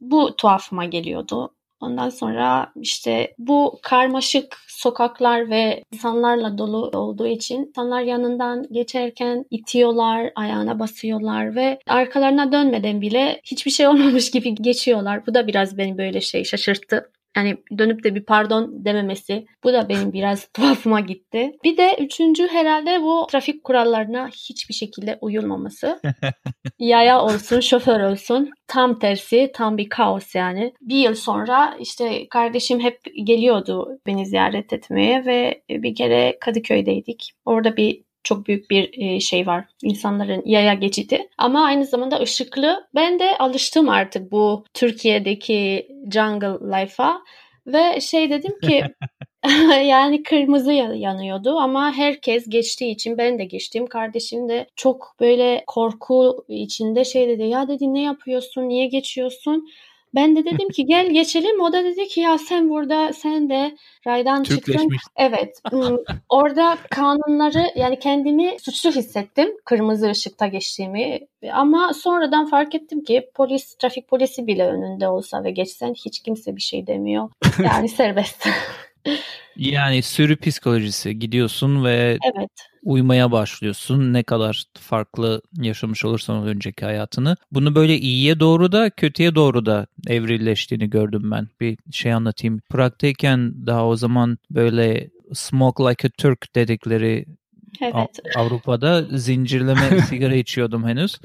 bu 0.00 0.36
tuhafıma 0.36 0.84
geliyordu. 0.84 1.50
Ondan 1.80 2.08
sonra 2.08 2.72
işte 2.76 3.34
bu 3.38 3.78
karmaşık 3.82 4.56
sokaklar 4.68 5.50
ve 5.50 5.84
insanlarla 5.92 6.58
dolu 6.58 6.90
olduğu 6.98 7.26
için 7.26 7.66
insanlar 7.66 8.00
yanından 8.00 8.66
geçerken 8.72 9.44
itiyorlar, 9.50 10.32
ayağına 10.34 10.78
basıyorlar 10.78 11.54
ve 11.56 11.78
arkalarına 11.86 12.52
dönmeden 12.52 13.00
bile 13.00 13.40
hiçbir 13.44 13.70
şey 13.70 13.88
olmamış 13.88 14.30
gibi 14.30 14.54
geçiyorlar. 14.54 15.26
Bu 15.26 15.34
da 15.34 15.46
biraz 15.46 15.78
beni 15.78 15.98
böyle 15.98 16.20
şey 16.20 16.44
şaşırttı. 16.44 17.10
Yani 17.36 17.56
dönüp 17.78 18.04
de 18.04 18.14
bir 18.14 18.24
pardon 18.24 18.84
dememesi 18.84 19.46
bu 19.64 19.72
da 19.72 19.88
benim 19.88 20.12
biraz 20.12 20.48
tuhafıma 20.54 21.00
gitti. 21.00 21.52
Bir 21.64 21.76
de 21.76 21.96
üçüncü 22.00 22.48
herhalde 22.48 23.02
bu 23.02 23.26
trafik 23.30 23.64
kurallarına 23.64 24.28
hiçbir 24.28 24.74
şekilde 24.74 25.18
uyulmaması. 25.20 26.00
Yaya 26.78 27.22
olsun, 27.22 27.60
şoför 27.60 28.00
olsun 28.00 28.50
tam 28.66 28.98
tersi, 28.98 29.50
tam 29.54 29.78
bir 29.78 29.88
kaos 29.88 30.34
yani. 30.34 30.72
Bir 30.80 30.96
yıl 30.96 31.14
sonra 31.14 31.76
işte 31.80 32.28
kardeşim 32.28 32.80
hep 32.80 33.00
geliyordu 33.24 33.98
beni 34.06 34.26
ziyaret 34.26 34.72
etmeye 34.72 35.26
ve 35.26 35.62
bir 35.70 35.94
kere 35.94 36.38
Kadıköy'deydik. 36.40 37.32
Orada 37.44 37.76
bir 37.76 38.05
çok 38.26 38.46
büyük 38.46 38.70
bir 38.70 38.90
e, 38.92 39.20
şey 39.20 39.46
var. 39.46 39.64
İnsanların 39.82 40.42
yaya 40.46 40.74
geçidi. 40.74 41.28
Ama 41.38 41.64
aynı 41.64 41.84
zamanda 41.84 42.20
ışıklı. 42.20 42.86
Ben 42.94 43.18
de 43.18 43.38
alıştım 43.38 43.88
artık 43.88 44.32
bu 44.32 44.64
Türkiye'deki 44.74 45.88
jungle 46.12 46.82
life'a. 46.82 47.20
Ve 47.66 48.00
şey 48.00 48.30
dedim 48.30 48.60
ki 48.62 48.84
yani 49.84 50.22
kırmızı 50.22 50.72
yanıyordu 50.72 51.58
ama 51.58 51.92
herkes 51.92 52.48
geçtiği 52.48 52.90
için 52.90 53.18
ben 53.18 53.38
de 53.38 53.44
geçtim. 53.44 53.86
Kardeşim 53.86 54.48
de 54.48 54.66
çok 54.76 55.16
böyle 55.20 55.64
korku 55.66 56.44
içinde 56.48 57.04
şey 57.04 57.28
dedi. 57.28 57.42
Ya 57.42 57.68
dedi 57.68 57.94
ne 57.94 58.02
yapıyorsun? 58.02 58.68
Niye 58.68 58.86
geçiyorsun? 58.86 59.68
Ben 60.16 60.36
de 60.36 60.44
dedim 60.44 60.68
ki 60.68 60.86
gel 60.86 61.10
geçelim. 61.10 61.60
O 61.60 61.72
da 61.72 61.84
dedi 61.84 62.08
ki 62.08 62.20
ya 62.20 62.38
sen 62.38 62.70
burada 62.70 63.12
sen 63.12 63.48
de 63.48 63.76
raydan 64.06 64.42
çıktın. 64.42 64.88
Evet. 65.16 65.62
Orada 66.28 66.78
kanunları 66.90 67.70
yani 67.76 67.98
kendimi 67.98 68.56
suçlu 68.60 68.90
hissettim. 68.90 69.48
Kırmızı 69.64 70.10
ışıkta 70.10 70.46
geçtiğimi. 70.46 71.18
Ama 71.52 71.94
sonradan 71.94 72.46
fark 72.46 72.74
ettim 72.74 73.04
ki 73.04 73.30
polis, 73.34 73.74
trafik 73.74 74.08
polisi 74.08 74.46
bile 74.46 74.66
önünde 74.66 75.08
olsa 75.08 75.44
ve 75.44 75.50
geçsen 75.50 75.94
hiç 75.94 76.22
kimse 76.22 76.56
bir 76.56 76.60
şey 76.60 76.86
demiyor. 76.86 77.30
Yani 77.64 77.88
serbest. 77.88 78.48
yani 79.56 80.02
sürü 80.02 80.36
psikolojisi 80.36 81.18
gidiyorsun 81.18 81.84
ve 81.84 82.18
evet 82.34 82.50
uymaya 82.86 83.32
başlıyorsun. 83.32 84.12
Ne 84.12 84.22
kadar 84.22 84.64
farklı 84.80 85.42
yaşamış 85.60 86.04
olursan 86.04 86.46
önceki 86.46 86.84
hayatını. 86.84 87.36
Bunu 87.52 87.74
böyle 87.74 87.98
iyiye 87.98 88.40
doğru 88.40 88.72
da 88.72 88.90
kötüye 88.90 89.34
doğru 89.34 89.66
da 89.66 89.86
evrilleştiğini 90.08 90.90
gördüm 90.90 91.30
ben. 91.30 91.48
Bir 91.60 91.78
şey 91.92 92.12
anlatayım. 92.12 92.60
Prag'tayken 92.70 93.66
daha 93.66 93.86
o 93.86 93.96
zaman 93.96 94.38
böyle 94.50 95.10
smoke 95.32 95.84
like 95.84 96.08
a 96.08 96.10
Turk 96.10 96.54
dedikleri 96.54 97.26
Evet. 97.82 98.20
Avrupa'da 98.36 99.02
zincirleme 99.02 100.00
sigara 100.08 100.34
içiyordum 100.34 100.88
henüz. 100.88 101.18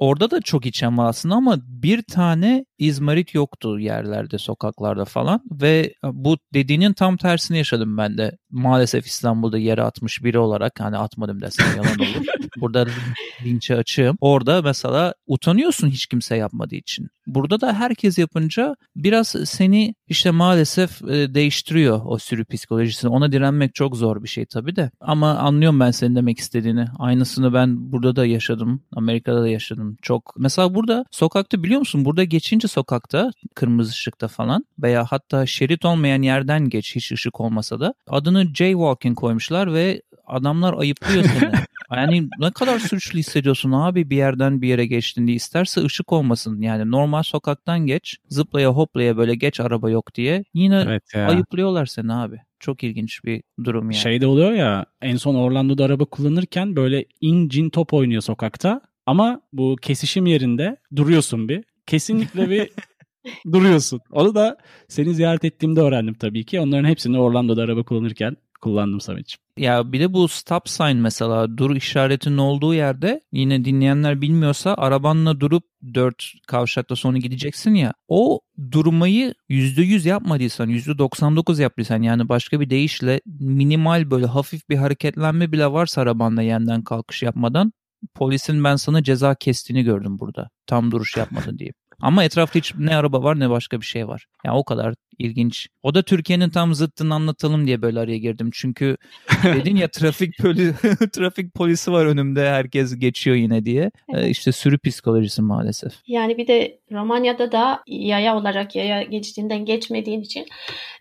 Orada 0.00 0.30
da 0.30 0.42
çok 0.42 0.66
içen 0.66 0.98
var 0.98 1.08
aslında 1.08 1.36
ama 1.36 1.58
bir 1.66 2.02
tane 2.02 2.64
izmarit 2.78 3.34
yoktu 3.34 3.80
yerlerde, 3.80 4.38
sokaklarda 4.38 5.04
falan. 5.04 5.42
Ve 5.52 5.94
bu 6.04 6.38
dediğinin 6.54 6.92
tam 6.92 7.16
tersini 7.16 7.58
yaşadım 7.58 7.98
ben 7.98 8.18
de. 8.18 8.38
Maalesef 8.50 9.06
İstanbul'da 9.06 9.58
yere 9.58 9.82
atmış 9.82 10.24
biri 10.24 10.38
olarak 10.38 10.80
hani 10.80 10.96
atmadım 10.96 11.40
desem 11.40 11.66
yalan 11.76 11.98
olur. 12.00 12.26
Burada 12.56 12.86
linçe 13.44 13.76
açığım. 13.76 14.16
Orada 14.20 14.62
mesela 14.62 15.14
utanıyorsun 15.26 15.88
hiç 15.88 16.06
kimse 16.06 16.36
yapmadığı 16.36 16.74
için. 16.74 17.08
Burada 17.26 17.60
da 17.60 17.72
herkes 17.72 18.18
yapınca 18.18 18.76
biraz 18.96 19.28
seni 19.44 19.94
işte 20.08 20.30
maalesef 20.30 21.02
e, 21.02 21.34
değiştiriyor 21.34 22.00
o 22.04 22.18
sürü 22.18 22.44
psikolojisini. 22.44 23.10
Ona 23.10 23.32
direnmek 23.32 23.74
çok 23.74 23.96
zor 23.96 24.22
bir 24.22 24.28
şey 24.28 24.46
tabii 24.46 24.76
de. 24.76 24.90
Ama 25.00 25.34
anlıyorum 25.34 25.80
ben 25.80 25.90
senin 25.90 26.16
demek 26.16 26.38
istediğini. 26.38 26.84
Aynısını 26.98 27.54
ben 27.54 27.92
burada 27.92 28.16
da 28.16 28.26
yaşadım. 28.26 28.82
Amerika'da 28.92 29.42
da 29.42 29.48
yaşadım. 29.48 29.96
Çok. 30.02 30.34
Mesela 30.38 30.74
burada 30.74 31.04
sokakta 31.10 31.62
biliyor 31.62 31.78
musun? 31.78 32.04
Burada 32.04 32.24
geçince 32.24 32.68
sokakta 32.68 33.30
kırmızı 33.54 33.90
ışıkta 33.90 34.28
falan 34.28 34.64
veya 34.82 35.04
hatta 35.04 35.46
şerit 35.46 35.84
olmayan 35.84 36.22
yerden 36.22 36.68
geç 36.68 36.96
hiç 36.96 37.12
ışık 37.12 37.40
olmasa 37.40 37.80
da 37.80 37.94
adını 38.08 38.39
jaywalking 38.54 39.18
koymuşlar 39.18 39.74
ve 39.74 40.02
adamlar 40.26 40.74
ayıplıyor 40.78 41.24
seni. 41.24 41.52
Yani 41.96 42.28
ne 42.38 42.50
kadar 42.50 42.78
suçlu 42.78 43.18
hissediyorsun 43.18 43.72
abi 43.72 44.10
bir 44.10 44.16
yerden 44.16 44.62
bir 44.62 44.68
yere 44.68 44.86
geçtin 44.86 45.26
diye. 45.26 45.36
İsterse 45.36 45.84
ışık 45.84 46.12
olmasın 46.12 46.60
yani 46.60 46.90
normal 46.90 47.22
sokaktan 47.22 47.86
geç 47.86 48.16
zıplaya 48.28 48.68
hoplaya 48.70 49.16
böyle 49.16 49.34
geç 49.34 49.60
araba 49.60 49.90
yok 49.90 50.14
diye 50.14 50.44
yine 50.54 50.84
evet 50.88 51.14
ayıplıyorlar 51.14 51.86
seni 51.86 52.12
abi. 52.12 52.40
Çok 52.60 52.84
ilginç 52.84 53.24
bir 53.24 53.42
durum 53.64 53.84
yani. 53.84 53.94
Şey 53.94 54.20
de 54.20 54.26
oluyor 54.26 54.52
ya 54.52 54.86
en 55.02 55.16
son 55.16 55.34
Orlando'da 55.34 55.84
araba 55.84 56.04
kullanırken 56.04 56.76
böyle 56.76 57.04
incin 57.20 57.70
top 57.70 57.92
oynuyor 57.94 58.22
sokakta. 58.22 58.80
Ama 59.06 59.40
bu 59.52 59.76
kesişim 59.82 60.26
yerinde 60.26 60.76
duruyorsun 60.96 61.48
bir. 61.48 61.64
Kesinlikle 61.86 62.50
bir 62.50 62.70
duruyorsun. 63.52 64.00
Onu 64.10 64.34
da 64.34 64.56
seni 64.88 65.14
ziyaret 65.14 65.44
ettiğimde 65.44 65.80
öğrendim 65.80 66.14
tabii 66.14 66.44
ki. 66.44 66.60
Onların 66.60 66.88
hepsini 66.88 67.18
Orlando'da 67.18 67.62
araba 67.62 67.82
kullanırken 67.82 68.36
kullandım 68.60 69.00
Samet'ciğim. 69.00 69.40
Ya 69.56 69.92
bir 69.92 70.00
de 70.00 70.12
bu 70.12 70.28
stop 70.28 70.68
sign 70.68 70.96
mesela 70.96 71.58
dur 71.58 71.76
işaretinin 71.76 72.38
olduğu 72.38 72.74
yerde 72.74 73.20
yine 73.32 73.64
dinleyenler 73.64 74.20
bilmiyorsa 74.20 74.74
arabanla 74.74 75.40
durup 75.40 75.64
dört 75.94 76.24
kavşakta 76.46 76.96
sonra 76.96 77.18
gideceksin 77.18 77.74
ya 77.74 77.92
o 78.08 78.40
durmayı 78.72 79.34
%100 79.48 80.08
yapmadıysan 80.08 80.68
%99 80.70 81.62
yaptıysan 81.62 82.02
yani 82.02 82.28
başka 82.28 82.60
bir 82.60 82.70
deyişle 82.70 83.20
minimal 83.40 84.10
böyle 84.10 84.26
hafif 84.26 84.68
bir 84.68 84.76
hareketlenme 84.76 85.52
bile 85.52 85.66
varsa 85.66 86.00
arabanda 86.00 86.42
yeniden 86.42 86.82
kalkış 86.82 87.22
yapmadan 87.22 87.72
polisin 88.14 88.64
ben 88.64 88.76
sana 88.76 89.02
ceza 89.02 89.34
kestiğini 89.34 89.84
gördüm 89.84 90.18
burada. 90.18 90.50
Tam 90.66 90.90
duruş 90.90 91.16
yapmadın 91.16 91.58
diye. 91.58 91.70
Ama 92.00 92.24
etrafta 92.24 92.58
hiç 92.58 92.74
ne 92.78 92.96
araba 92.96 93.22
var 93.22 93.40
ne 93.40 93.50
başka 93.50 93.80
bir 93.80 93.86
şey 93.86 94.08
var. 94.08 94.26
Yani 94.44 94.56
o 94.56 94.64
kadar 94.64 94.94
ilginç. 95.18 95.68
O 95.82 95.94
da 95.94 96.02
Türkiye'nin 96.02 96.50
tam 96.50 96.74
zıttını 96.74 97.14
anlatalım 97.14 97.66
diye 97.66 97.82
böyle 97.82 98.00
araya 98.00 98.18
girdim. 98.18 98.50
Çünkü 98.52 98.96
dedin 99.44 99.76
ya 99.76 99.88
trafik 99.88 100.38
poli 100.38 100.72
trafik 101.12 101.54
polisi 101.54 101.92
var 101.92 102.06
önümde 102.06 102.48
herkes 102.48 102.98
geçiyor 102.98 103.36
yine 103.36 103.64
diye. 103.64 103.82
Ee, 103.82 103.90
evet. 104.08 104.24
Ee, 104.24 104.30
işte 104.30 104.52
sürü 104.52 104.78
psikolojisi 104.78 105.42
maalesef. 105.42 105.92
Yani 106.06 106.38
bir 106.38 106.46
de 106.46 106.78
Romanya'da 106.92 107.52
da 107.52 107.82
yaya 107.86 108.36
olarak 108.36 108.76
yaya 108.76 109.02
geçtiğinden 109.02 109.64
geçmediğin 109.64 110.20
için 110.20 110.46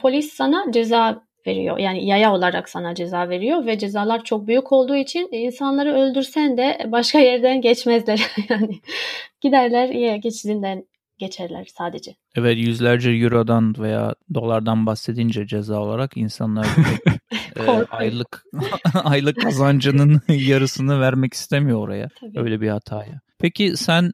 polis 0.02 0.34
sana 0.34 0.72
ceza 0.72 1.30
veriyor. 1.48 1.78
Yani 1.78 2.06
yaya 2.06 2.34
olarak 2.34 2.70
sana 2.70 2.96
ceza 2.96 3.30
veriyor 3.30 3.66
ve 3.66 3.78
cezalar 3.78 4.24
çok 4.24 4.48
büyük 4.48 4.72
olduğu 4.72 4.96
için 4.96 5.30
insanları 5.32 5.94
öldürsen 5.94 6.58
de 6.58 6.78
başka 6.88 7.20
yerden 7.20 7.62
geçmezler. 7.62 8.22
yani 8.50 8.80
giderler 9.42 9.90
ya 9.90 10.18
geçidinden 10.18 10.86
geçerler 11.20 11.68
sadece. 11.78 12.16
Evet 12.36 12.58
yüzlerce 12.58 13.12
eurodan 13.12 13.76
veya 13.78 14.16
dolardan 14.34 14.86
bahsedince 14.86 15.48
ceza 15.48 15.80
olarak 15.80 16.18
insanlar 16.18 16.68
e, 17.56 17.62
aylık 17.90 18.44
aylık 19.04 19.42
kazancının 19.42 20.22
yarısını 20.30 21.00
vermek 21.00 21.34
istemiyor 21.34 21.80
oraya. 21.80 22.10
Tabii. 22.20 22.40
Öyle 22.40 22.62
bir 22.62 22.70
hataya. 22.70 23.22
Peki 23.40 23.78
sen 23.78 24.12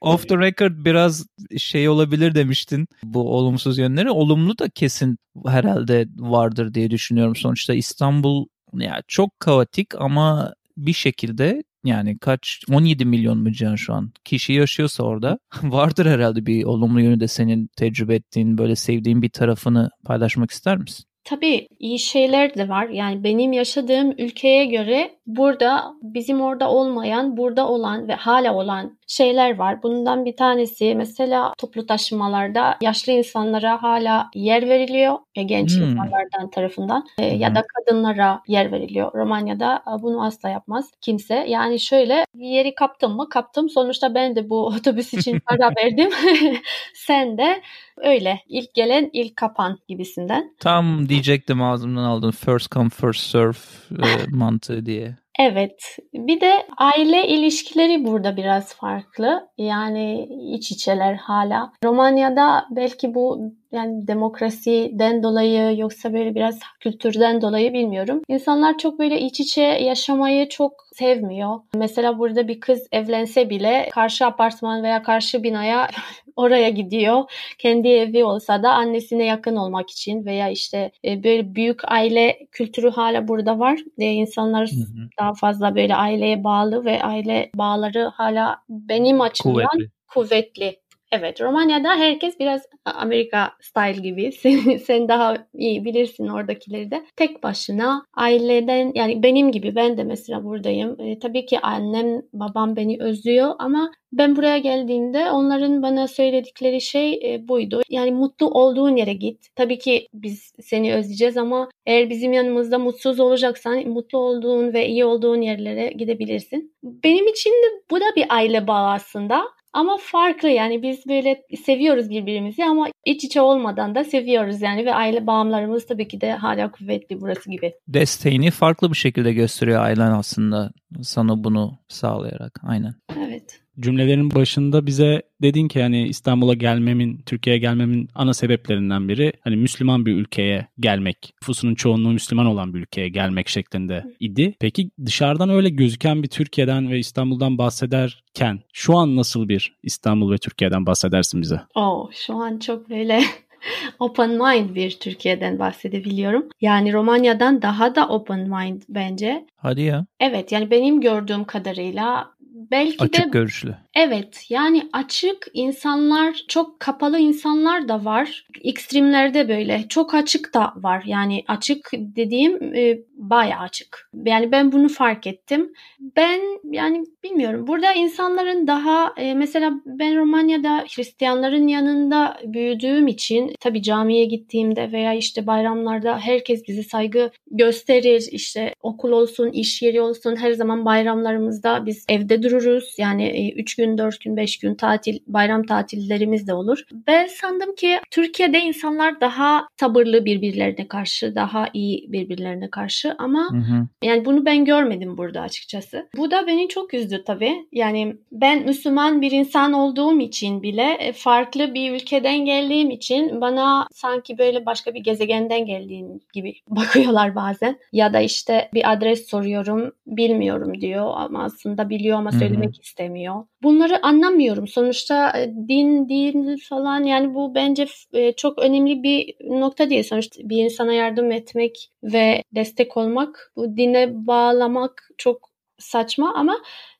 off 0.00 0.28
the 0.28 0.38
record 0.38 0.84
biraz 0.84 1.26
şey 1.58 1.88
olabilir 1.88 2.34
demiştin 2.34 2.86
bu 3.02 3.36
olumsuz 3.36 3.78
yönleri. 3.78 4.10
Olumlu 4.10 4.58
da 4.58 4.68
kesin 4.68 5.18
herhalde 5.46 6.06
vardır 6.16 6.74
diye 6.74 6.90
düşünüyorum. 6.90 7.36
Sonuçta 7.36 7.74
İstanbul 7.74 8.46
ya 8.74 9.02
çok 9.08 9.40
kaotik 9.40 9.94
ama 9.94 10.54
bir 10.76 10.92
şekilde 10.92 11.62
yani 11.84 12.18
kaç 12.18 12.64
17 12.70 13.04
milyon 13.04 13.38
mu 13.38 13.52
can 13.52 13.74
şu 13.74 13.94
an 13.94 14.12
kişi 14.24 14.52
yaşıyorsa 14.52 15.02
orada 15.02 15.38
vardır 15.62 16.06
herhalde 16.06 16.46
bir 16.46 16.64
olumlu 16.64 17.00
yönü 17.00 17.20
de 17.20 17.28
senin 17.28 17.70
tecrübe 17.76 18.14
ettiğin 18.14 18.58
böyle 18.58 18.76
sevdiğin 18.76 19.22
bir 19.22 19.30
tarafını 19.30 19.90
paylaşmak 20.04 20.50
ister 20.50 20.78
misin? 20.78 21.04
Tabii 21.24 21.68
iyi 21.78 21.98
şeyler 21.98 22.54
de 22.54 22.68
var. 22.68 22.88
Yani 22.88 23.24
benim 23.24 23.52
yaşadığım 23.52 24.10
ülkeye 24.18 24.64
göre 24.64 25.10
burada 25.26 25.94
bizim 26.02 26.40
orada 26.40 26.70
olmayan, 26.70 27.36
burada 27.36 27.68
olan 27.68 28.08
ve 28.08 28.14
hala 28.14 28.54
olan 28.54 28.98
şeyler 29.06 29.58
var. 29.58 29.82
Bundan 29.82 30.24
bir 30.24 30.36
tanesi 30.36 30.94
mesela 30.94 31.52
toplu 31.58 31.86
taşımalarda 31.86 32.76
yaşlı 32.80 33.12
insanlara 33.12 33.82
hala 33.82 34.30
yer 34.34 34.68
veriliyor 34.68 35.18
genç 35.34 35.76
hmm. 35.76 35.82
insanlardan 35.82 36.50
tarafından 36.50 37.06
e, 37.18 37.26
ya 37.26 37.54
da 37.54 37.62
kadınlara 37.74 38.40
yer 38.48 38.72
veriliyor. 38.72 39.14
Romanya'da 39.14 39.82
bunu 40.02 40.24
asla 40.24 40.48
yapmaz 40.48 40.90
kimse. 41.00 41.34
Yani 41.48 41.80
şöyle 41.80 42.24
yeri 42.34 42.74
kaptım 42.74 43.16
mı 43.16 43.28
kaptım. 43.28 43.70
Sonuçta 43.70 44.14
ben 44.14 44.36
de 44.36 44.50
bu 44.50 44.66
otobüs 44.76 45.14
için 45.14 45.40
para 45.40 45.70
verdim. 45.76 46.10
Sen 46.94 47.38
de 47.38 47.62
öyle 48.02 48.38
ilk 48.48 48.74
gelen 48.74 49.10
ilk 49.12 49.36
kapan 49.36 49.78
gibisinden. 49.88 50.54
Tam 50.60 51.08
diyecektim 51.08 51.62
ağzımdan 51.62 52.04
aldın 52.04 52.30
first 52.30 52.70
come 52.70 52.88
first 52.88 53.20
serve 53.20 53.56
e, 53.90 54.06
mantığı 54.30 54.86
diye. 54.86 55.16
Evet. 55.38 55.96
Bir 56.14 56.40
de 56.40 56.66
aile 56.76 57.28
ilişkileri 57.28 58.04
burada 58.04 58.36
biraz 58.36 58.74
farklı. 58.74 59.48
Yani 59.58 60.28
iç 60.54 60.70
içeler 60.70 61.14
hala. 61.14 61.72
Romanya'da 61.84 62.66
belki 62.70 63.14
bu 63.14 63.52
yani 63.72 64.06
demokrasiden 64.06 65.22
dolayı 65.22 65.78
yoksa 65.78 66.12
böyle 66.12 66.34
biraz 66.34 66.58
kültürden 66.80 67.40
dolayı 67.40 67.72
bilmiyorum. 67.72 68.22
İnsanlar 68.28 68.78
çok 68.78 68.98
böyle 68.98 69.20
iç 69.20 69.40
içe 69.40 69.62
yaşamayı 69.62 70.48
çok 70.48 70.72
sevmiyor. 70.92 71.60
Mesela 71.74 72.18
burada 72.18 72.48
bir 72.48 72.60
kız 72.60 72.86
evlense 72.92 73.50
bile 73.50 73.88
karşı 73.92 74.26
apartman 74.26 74.82
veya 74.82 75.02
karşı 75.02 75.42
binaya 75.42 75.88
oraya 76.36 76.68
gidiyor. 76.68 77.22
Kendi 77.58 77.88
evi 77.88 78.24
olsa 78.24 78.62
da 78.62 78.72
annesine 78.72 79.24
yakın 79.24 79.56
olmak 79.56 79.90
için 79.90 80.24
veya 80.24 80.48
işte 80.48 80.92
e, 81.04 81.24
böyle 81.24 81.54
büyük 81.54 81.80
aile 81.84 82.38
kültürü 82.52 82.90
hala 82.90 83.28
burada 83.28 83.58
var. 83.58 83.80
E, 83.98 84.04
insanlar 84.04 84.68
hı 84.70 84.76
hı. 84.76 85.08
daha 85.18 85.34
fazla 85.34 85.74
böyle 85.74 85.94
aileye 85.94 86.44
bağlı 86.44 86.84
ve 86.84 87.02
aile 87.02 87.50
bağları 87.54 88.04
hala 88.14 88.56
benim 88.68 89.20
açımdan 89.20 89.66
kuvvetli. 89.68 89.90
kuvvetli. 90.08 90.81
Evet 91.12 91.40
Romanya'da 91.40 91.96
herkes 91.96 92.40
biraz 92.40 92.62
Amerika 92.84 93.52
style 93.60 94.00
gibi. 94.00 94.32
Sen, 94.42 94.76
sen 94.76 95.08
daha 95.08 95.36
iyi 95.54 95.84
bilirsin 95.84 96.26
oradakileri 96.26 96.90
de. 96.90 97.04
Tek 97.16 97.42
başına 97.42 98.04
aileden 98.14 98.92
yani 98.94 99.22
benim 99.22 99.52
gibi 99.52 99.74
ben 99.74 99.96
de 99.96 100.04
mesela 100.04 100.44
buradayım. 100.44 101.00
E, 101.00 101.18
tabii 101.18 101.46
ki 101.46 101.60
annem 101.60 102.22
babam 102.32 102.76
beni 102.76 103.02
özlüyor 103.02 103.54
ama 103.58 103.92
ben 104.12 104.36
buraya 104.36 104.58
geldiğimde 104.58 105.30
onların 105.30 105.82
bana 105.82 106.08
söyledikleri 106.08 106.80
şey 106.80 107.34
e, 107.34 107.48
buydu. 107.48 107.82
Yani 107.88 108.12
mutlu 108.12 108.50
olduğun 108.50 108.96
yere 108.96 109.12
git. 109.12 109.46
Tabii 109.56 109.78
ki 109.78 110.08
biz 110.14 110.52
seni 110.60 110.94
özleyeceğiz 110.94 111.36
ama 111.36 111.68
eğer 111.86 112.10
bizim 112.10 112.32
yanımızda 112.32 112.78
mutsuz 112.78 113.20
olacaksan 113.20 113.88
mutlu 113.88 114.18
olduğun 114.18 114.74
ve 114.74 114.88
iyi 114.88 115.04
olduğun 115.04 115.40
yerlere 115.40 115.92
gidebilirsin. 115.92 116.74
Benim 116.82 117.26
için 117.26 117.50
de 117.50 117.82
bu 117.90 118.00
da 118.00 118.04
bir 118.16 118.26
aile 118.28 118.66
bağı 118.66 118.90
aslında. 118.90 119.44
Ama 119.72 119.96
farklı 120.00 120.48
yani 120.48 120.82
biz 120.82 121.06
böyle 121.08 121.42
seviyoruz 121.64 122.10
birbirimizi 122.10 122.64
ama 122.64 122.88
iç 123.04 123.24
içe 123.24 123.40
olmadan 123.40 123.94
da 123.94 124.04
seviyoruz 124.04 124.62
yani 124.62 124.86
ve 124.86 124.94
aile 124.94 125.26
bağımlarımız 125.26 125.86
tabii 125.86 126.08
ki 126.08 126.20
de 126.20 126.32
hala 126.32 126.70
kuvvetli 126.70 127.20
burası 127.20 127.50
gibi. 127.50 127.72
Desteğini 127.88 128.50
farklı 128.50 128.90
bir 128.90 128.96
şekilde 128.96 129.32
gösteriyor 129.32 129.82
ailen 129.82 130.10
aslında 130.10 130.72
sana 131.02 131.44
bunu 131.44 131.78
sağlayarak 131.88 132.60
aynen. 132.62 132.94
Evet 133.16 133.61
cümlelerin 133.80 134.34
başında 134.34 134.86
bize 134.86 135.22
dedin 135.42 135.68
ki 135.68 135.82
hani 135.82 136.08
İstanbul'a 136.08 136.54
gelmemin, 136.54 137.22
Türkiye'ye 137.26 137.60
gelmemin 137.60 138.08
ana 138.14 138.34
sebeplerinden 138.34 139.08
biri 139.08 139.32
hani 139.40 139.56
Müslüman 139.56 140.06
bir 140.06 140.12
ülkeye 140.12 140.68
gelmek. 140.80 141.34
Nüfusunun 141.42 141.74
çoğunluğu 141.74 142.12
Müslüman 142.12 142.46
olan 142.46 142.74
bir 142.74 142.78
ülkeye 142.78 143.08
gelmek 143.08 143.48
şeklinde 143.48 144.04
idi. 144.20 144.54
Peki 144.60 144.90
dışarıdan 145.06 145.50
öyle 145.50 145.68
gözüken 145.68 146.22
bir 146.22 146.28
Türkiye'den 146.28 146.90
ve 146.90 146.98
İstanbul'dan 146.98 147.58
bahsederken 147.58 148.60
şu 148.72 148.96
an 148.96 149.16
nasıl 149.16 149.48
bir 149.48 149.76
İstanbul 149.82 150.32
ve 150.32 150.38
Türkiye'den 150.38 150.86
bahsedersin 150.86 151.42
bize? 151.42 151.60
Oh, 151.74 152.10
şu 152.12 152.34
an 152.34 152.58
çok 152.58 152.90
böyle 152.90 153.20
open 153.98 154.30
mind 154.30 154.74
bir 154.74 154.90
Türkiye'den 154.90 155.58
bahsedebiliyorum. 155.58 156.48
Yani 156.60 156.92
Romanya'dan 156.92 157.62
daha 157.62 157.94
da 157.94 158.08
open 158.08 158.40
mind 158.40 158.82
bence. 158.88 159.46
Hadi 159.56 159.82
ya. 159.82 160.06
Evet 160.20 160.52
yani 160.52 160.70
benim 160.70 161.00
gördüğüm 161.00 161.44
kadarıyla 161.44 162.31
belki 162.52 162.96
açık 162.98 163.24
de 163.24 163.28
görüşlü. 163.30 163.76
Evet 163.94 164.46
yani 164.48 164.88
açık 164.92 165.46
insanlar 165.52 166.44
çok 166.48 166.80
kapalı 166.80 167.18
insanlar 167.18 167.88
da 167.88 168.04
var. 168.04 168.46
Ekstremlerde 168.64 169.48
böyle 169.48 169.84
çok 169.88 170.14
açık 170.14 170.54
da 170.54 170.72
var. 170.76 171.02
Yani 171.06 171.44
açık 171.48 171.90
dediğim 171.92 172.74
e, 172.74 172.98
bayağı 173.14 173.60
açık. 173.60 174.10
Yani 174.24 174.52
ben 174.52 174.72
bunu 174.72 174.88
fark 174.88 175.26
ettim. 175.26 175.72
Ben 176.16 176.40
yani 176.70 177.04
bilmiyorum. 177.24 177.66
Burada 177.66 177.92
insanların 177.92 178.66
daha 178.66 179.12
e, 179.16 179.34
mesela 179.34 179.72
ben 179.86 180.16
Romanya'da 180.16 180.84
Hristiyanların 180.96 181.66
yanında 181.66 182.40
büyüdüğüm 182.44 183.06
için 183.06 183.54
tabii 183.60 183.82
camiye 183.82 184.24
gittiğimde 184.24 184.92
veya 184.92 185.14
işte 185.14 185.46
bayramlarda 185.46 186.18
herkes 186.18 186.68
bize 186.68 186.82
saygı 186.82 187.30
gösterir. 187.50 188.28
İşte 188.30 188.74
okul 188.82 189.12
olsun, 189.12 189.50
iş 189.50 189.82
yeri 189.82 190.00
olsun 190.00 190.36
her 190.36 190.52
zaman 190.52 190.84
bayramlarımızda 190.84 191.86
biz 191.86 192.04
evde 192.08 192.42
dururuz. 192.42 192.94
Yani 192.98 193.52
3 193.56 193.78
e, 193.78 193.81
gün, 193.81 193.81
4 193.98 194.20
gün, 194.20 194.36
5 194.36 194.58
gün 194.58 194.74
tatil, 194.74 195.18
bayram 195.26 195.66
tatillerimiz 195.66 196.48
de 196.48 196.54
olur. 196.54 196.82
Ben 197.06 197.26
sandım 197.26 197.74
ki 197.74 197.98
Türkiye'de 198.10 198.60
insanlar 198.60 199.20
daha 199.20 199.66
sabırlı 199.80 200.24
birbirlerine 200.24 200.88
karşı, 200.88 201.34
daha 201.34 201.68
iyi 201.72 202.12
birbirlerine 202.12 202.70
karşı 202.70 203.14
ama 203.18 203.48
hı 203.50 203.56
hı. 203.56 203.86
yani 204.04 204.24
bunu 204.24 204.44
ben 204.46 204.64
görmedim 204.64 205.18
burada 205.18 205.40
açıkçası. 205.40 206.08
Bu 206.16 206.30
da 206.30 206.46
beni 206.46 206.68
çok 206.68 206.94
üzdü 206.94 207.24
tabii. 207.26 207.68
Yani 207.72 208.16
ben 208.32 208.64
Müslüman 208.64 209.22
bir 209.22 209.30
insan 209.30 209.72
olduğum 209.72 210.20
için 210.20 210.62
bile 210.62 210.96
e, 211.00 211.12
farklı 211.12 211.74
bir 211.74 211.92
ülkeden 211.92 212.44
geldiğim 212.44 212.90
için 212.90 213.40
bana 213.40 213.86
sanki 213.92 214.38
böyle 214.38 214.66
başka 214.66 214.94
bir 214.94 215.00
gezegenden 215.00 215.66
geldiğim 215.66 216.20
gibi 216.32 216.54
bakıyorlar 216.68 217.34
bazen. 217.34 217.78
Ya 217.92 218.12
da 218.12 218.20
işte 218.20 218.70
bir 218.74 218.92
adres 218.92 219.26
soruyorum 219.26 219.92
bilmiyorum 220.06 220.80
diyor 220.80 221.12
ama 221.16 221.44
aslında 221.44 221.90
biliyor 221.90 222.18
ama 222.18 222.32
söylemek 222.32 222.74
hı 222.74 222.78
hı. 222.78 222.82
istemiyor. 222.82 223.44
Bunları 223.62 224.06
anlamıyorum. 224.06 224.68
Sonuçta 224.68 225.38
e, 225.38 225.54
din, 225.68 226.08
din 226.08 226.56
falan 226.68 227.04
yani 227.04 227.34
bu 227.34 227.54
bence 227.54 227.86
e, 228.12 228.32
çok 228.32 228.58
önemli 228.58 229.02
bir 229.02 229.34
nokta 229.60 229.90
değil. 229.90 230.02
Sonuçta 230.02 230.48
bir 230.48 230.64
insana 230.64 230.92
yardım 230.92 231.32
etmek 231.32 231.90
ve 232.02 232.42
destek 232.54 232.96
olmak, 232.96 233.52
bu 233.56 233.76
dine 233.76 234.26
bağlamak 234.26 235.10
çok 235.18 235.50
saçma 235.78 236.34
ama 236.34 236.58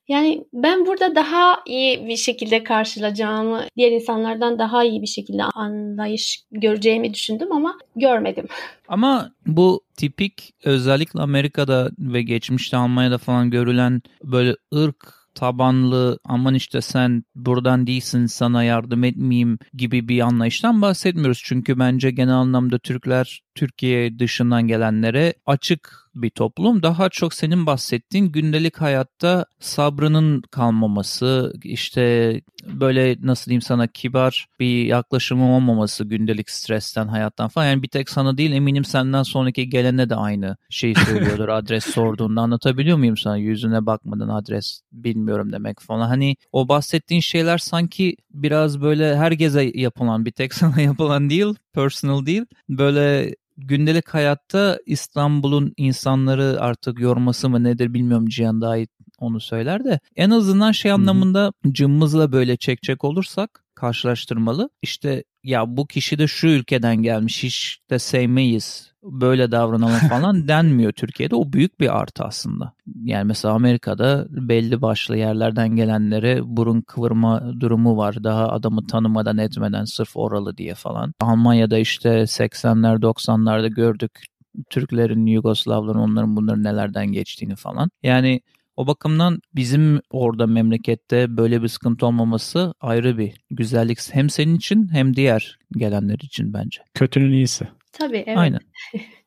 yani 0.09 0.44
ben 0.53 0.87
burada 0.87 1.14
daha 1.14 1.62
iyi 1.66 2.09
bir 2.09 2.16
şekilde 2.16 2.64
karşılayacağımı, 2.64 3.66
diğer 3.77 3.92
insanlardan 3.92 4.59
daha 4.59 4.85
iyi 4.85 5.03
bir 5.03 5.07
şekilde 5.07 5.42
anlayış 5.42 6.44
göreceğimi 6.53 7.14
düşündüm 7.14 7.53
ama 7.53 7.79
görmedim. 7.96 8.46
Ama 8.88 9.33
bu 9.46 9.81
tipik 9.96 10.55
özellikle 10.64 11.20
Amerika'da 11.20 11.90
ve 11.98 12.22
geçmişte 12.22 12.77
Almanya'da 12.77 13.18
falan 13.18 13.51
görülen 13.51 14.03
böyle 14.25 14.57
ırk 14.75 15.22
tabanlı 15.35 16.18
aman 16.25 16.55
işte 16.55 16.81
sen 16.81 17.25
buradan 17.35 17.87
değilsin 17.87 18.27
sana 18.27 18.64
yardım 18.64 19.05
etmeyeyim 19.05 19.59
gibi 19.75 20.09
bir 20.09 20.21
anlayıştan 20.21 20.83
bahsetmiyoruz. 20.83 21.40
Çünkü 21.45 21.79
bence 21.79 22.11
genel 22.11 22.35
anlamda 22.35 22.79
Türkler 22.79 23.40
Türkiye 23.55 24.19
dışından 24.19 24.69
gelenlere 24.69 25.35
açık 25.47 26.03
bir 26.15 26.31
toplum. 26.31 26.83
Daha 26.83 27.09
çok 27.09 27.35
senin 27.35 27.67
bahsettiğin 27.67 28.33
gündelik 28.33 28.81
hayatta 28.81 29.45
sabrının 29.61 30.43
kalmaması, 30.43 31.53
işte 31.65 32.41
böyle 32.67 33.17
nasıl 33.23 33.47
diyeyim 33.47 33.62
sana 33.62 33.87
kibar 33.87 34.47
bir 34.61 34.85
yaklaşımı 34.85 35.57
olmaması 35.57 36.05
gündelik 36.05 36.51
stresten, 36.51 37.09
hayattan 37.09 37.49
falan. 37.49 37.67
Yani 37.67 37.83
bir 37.83 37.88
tek 37.88 38.11
sana 38.11 38.38
değil 38.38 38.53
eminim 38.53 38.85
senden 38.85 39.23
sonraki 39.23 39.71
gelene 39.71 40.11
de 40.11 40.15
aynı 40.15 40.57
şeyi 40.71 40.95
söylüyordur 40.95 41.49
adres 41.49 41.85
sorduğunda. 41.85 42.41
Anlatabiliyor 42.41 42.99
muyum 42.99 43.17
sana? 43.17 43.37
Yüzüne 43.37 43.87
bakmadan 43.87 44.29
adres 44.29 44.81
bilmiyorum 44.93 45.53
demek 45.53 45.81
falan. 45.81 46.09
Hani 46.09 46.37
o 46.53 46.69
bahsettiğin 46.69 47.21
şeyler 47.21 47.59
sanki 47.59 48.17
biraz 48.31 48.83
böyle 48.83 49.17
herkese 49.17 49.71
yapılan 49.75 50.25
bir 50.25 50.31
tek 50.33 50.55
sana 50.55 50.81
yapılan 50.81 51.31
değil, 51.31 51.55
personal 51.73 52.27
değil. 52.27 52.45
Böyle 52.69 53.35
gündelik 53.57 54.09
hayatta 54.09 54.79
İstanbul'un 54.87 55.73
insanları 55.77 56.57
artık 56.61 57.01
yorması 57.01 57.49
mı 57.49 57.65
nedir 57.65 57.95
bilmiyorum 57.95 58.27
Cihan 58.27 58.61
daha 58.61 58.77
iyi 58.77 58.88
onu 59.19 59.41
söyler 59.41 59.85
de 59.85 60.01
en 60.17 60.31
azından 60.31 60.73
şey 60.73 60.93
anlamında 60.93 61.53
cımmızla 61.73 62.33
böyle 62.33 62.57
çekecek 62.57 63.05
olursak 63.05 63.65
karşılaştırmalı. 63.75 64.71
İşte 64.83 65.25
ya 65.45 65.77
bu 65.77 65.87
kişi 65.87 66.19
de 66.19 66.27
şu 66.27 66.47
ülkeden 66.47 66.97
gelmiş 66.97 67.43
hiç 67.43 67.79
de 67.91 67.99
sevmeyiz 67.99 68.93
böyle 69.03 69.51
davranalım 69.51 69.99
falan 70.09 70.49
denmiyor 70.49 70.93
Türkiye'de. 70.93 71.37
O 71.37 71.53
büyük 71.53 71.81
bir 71.81 71.99
artı 71.99 72.25
aslında. 72.25 72.73
Yani 73.03 73.25
mesela 73.25 73.55
Amerika'da 73.55 74.27
belli 74.31 74.83
başlı 74.83 75.17
yerlerden 75.17 75.69
gelenlere 75.69 76.41
burun 76.45 76.81
kıvırma 76.81 77.61
durumu 77.61 77.97
var. 77.97 78.25
Daha 78.25 78.49
adamı 78.49 78.87
tanımadan 78.87 79.39
etmeden 79.39 79.85
sırf 79.85 80.17
oralı 80.17 80.57
diye 80.57 80.75
falan. 80.75 81.15
Almanya'da 81.21 81.79
işte 81.79 82.09
80'ler 82.09 83.01
90'larda 83.01 83.69
gördük 83.69 84.25
Türklerin, 84.71 85.27
Yugoslavların 85.27 85.99
onların 85.99 86.37
bunların 86.37 86.65
nelerden 86.65 87.07
geçtiğini 87.07 87.57
falan. 87.57 87.91
Yani 88.03 88.41
o 88.77 88.87
bakımdan 88.87 89.39
bizim 89.55 90.01
orada 90.11 90.47
memlekette 90.47 91.37
böyle 91.37 91.63
bir 91.63 91.69
sıkıntı 91.69 92.07
olmaması 92.07 92.75
ayrı 92.81 93.19
bir 93.19 93.35
güzellik 93.51 94.15
hem 94.15 94.31
senin 94.31 94.57
için 94.57 94.89
hem 94.93 95.17
diğer 95.17 95.59
gelenler 95.77 96.19
için 96.19 96.53
bence. 96.53 96.83
Kötünün 96.95 97.33
iyisi. 97.33 97.69
Tabii 97.93 98.25
evet. 98.27 98.39
Aynen. 98.39 98.61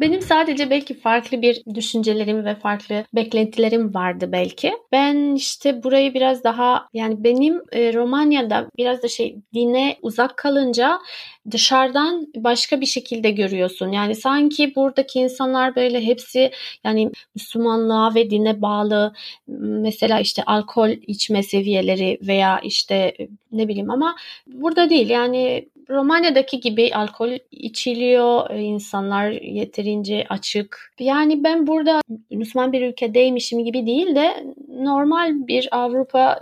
Benim 0.00 0.20
sadece 0.20 0.70
belki 0.70 0.94
farklı 1.00 1.42
bir 1.42 1.62
düşüncelerim 1.74 2.44
ve 2.44 2.54
farklı 2.54 3.04
beklentilerim 3.14 3.94
vardı 3.94 4.28
belki. 4.32 4.72
Ben 4.92 5.34
işte 5.34 5.82
burayı 5.82 6.14
biraz 6.14 6.44
daha 6.44 6.88
yani 6.92 7.24
benim 7.24 7.62
e, 7.72 7.92
Romanya'da 7.94 8.70
biraz 8.78 9.02
da 9.02 9.08
şey 9.08 9.36
dine 9.54 9.96
uzak 10.02 10.36
kalınca 10.36 10.98
dışarıdan 11.50 12.26
başka 12.36 12.80
bir 12.80 12.86
şekilde 12.86 13.30
görüyorsun. 13.30 13.92
Yani 13.92 14.14
sanki 14.14 14.74
buradaki 14.76 15.18
insanlar 15.18 15.76
böyle 15.76 16.06
hepsi 16.06 16.50
yani 16.84 17.10
Müslümanlığa 17.34 18.14
ve 18.14 18.30
dine 18.30 18.62
bağlı 18.62 19.14
mesela 19.48 20.20
işte 20.20 20.42
alkol 20.46 20.88
içme 20.88 21.42
seviyeleri 21.42 22.18
veya 22.22 22.60
işte 22.60 23.14
ne 23.52 23.68
bileyim 23.68 23.90
ama 23.90 24.16
burada 24.46 24.90
değil. 24.90 25.10
Yani 25.10 25.68
Romanya'daki 25.88 26.60
gibi 26.60 26.94
alkol 26.94 27.30
içiliyor, 27.50 28.50
insanlar 28.50 29.30
yeterince 29.30 30.26
açık. 30.28 30.92
Yani 30.98 31.44
ben 31.44 31.66
burada 31.66 32.00
Müslüman 32.30 32.72
bir 32.72 32.82
ülkedeymişim 32.82 33.64
gibi 33.64 33.86
değil 33.86 34.14
de 34.14 34.54
normal 34.68 35.46
bir 35.46 35.68
Avrupa 35.72 36.40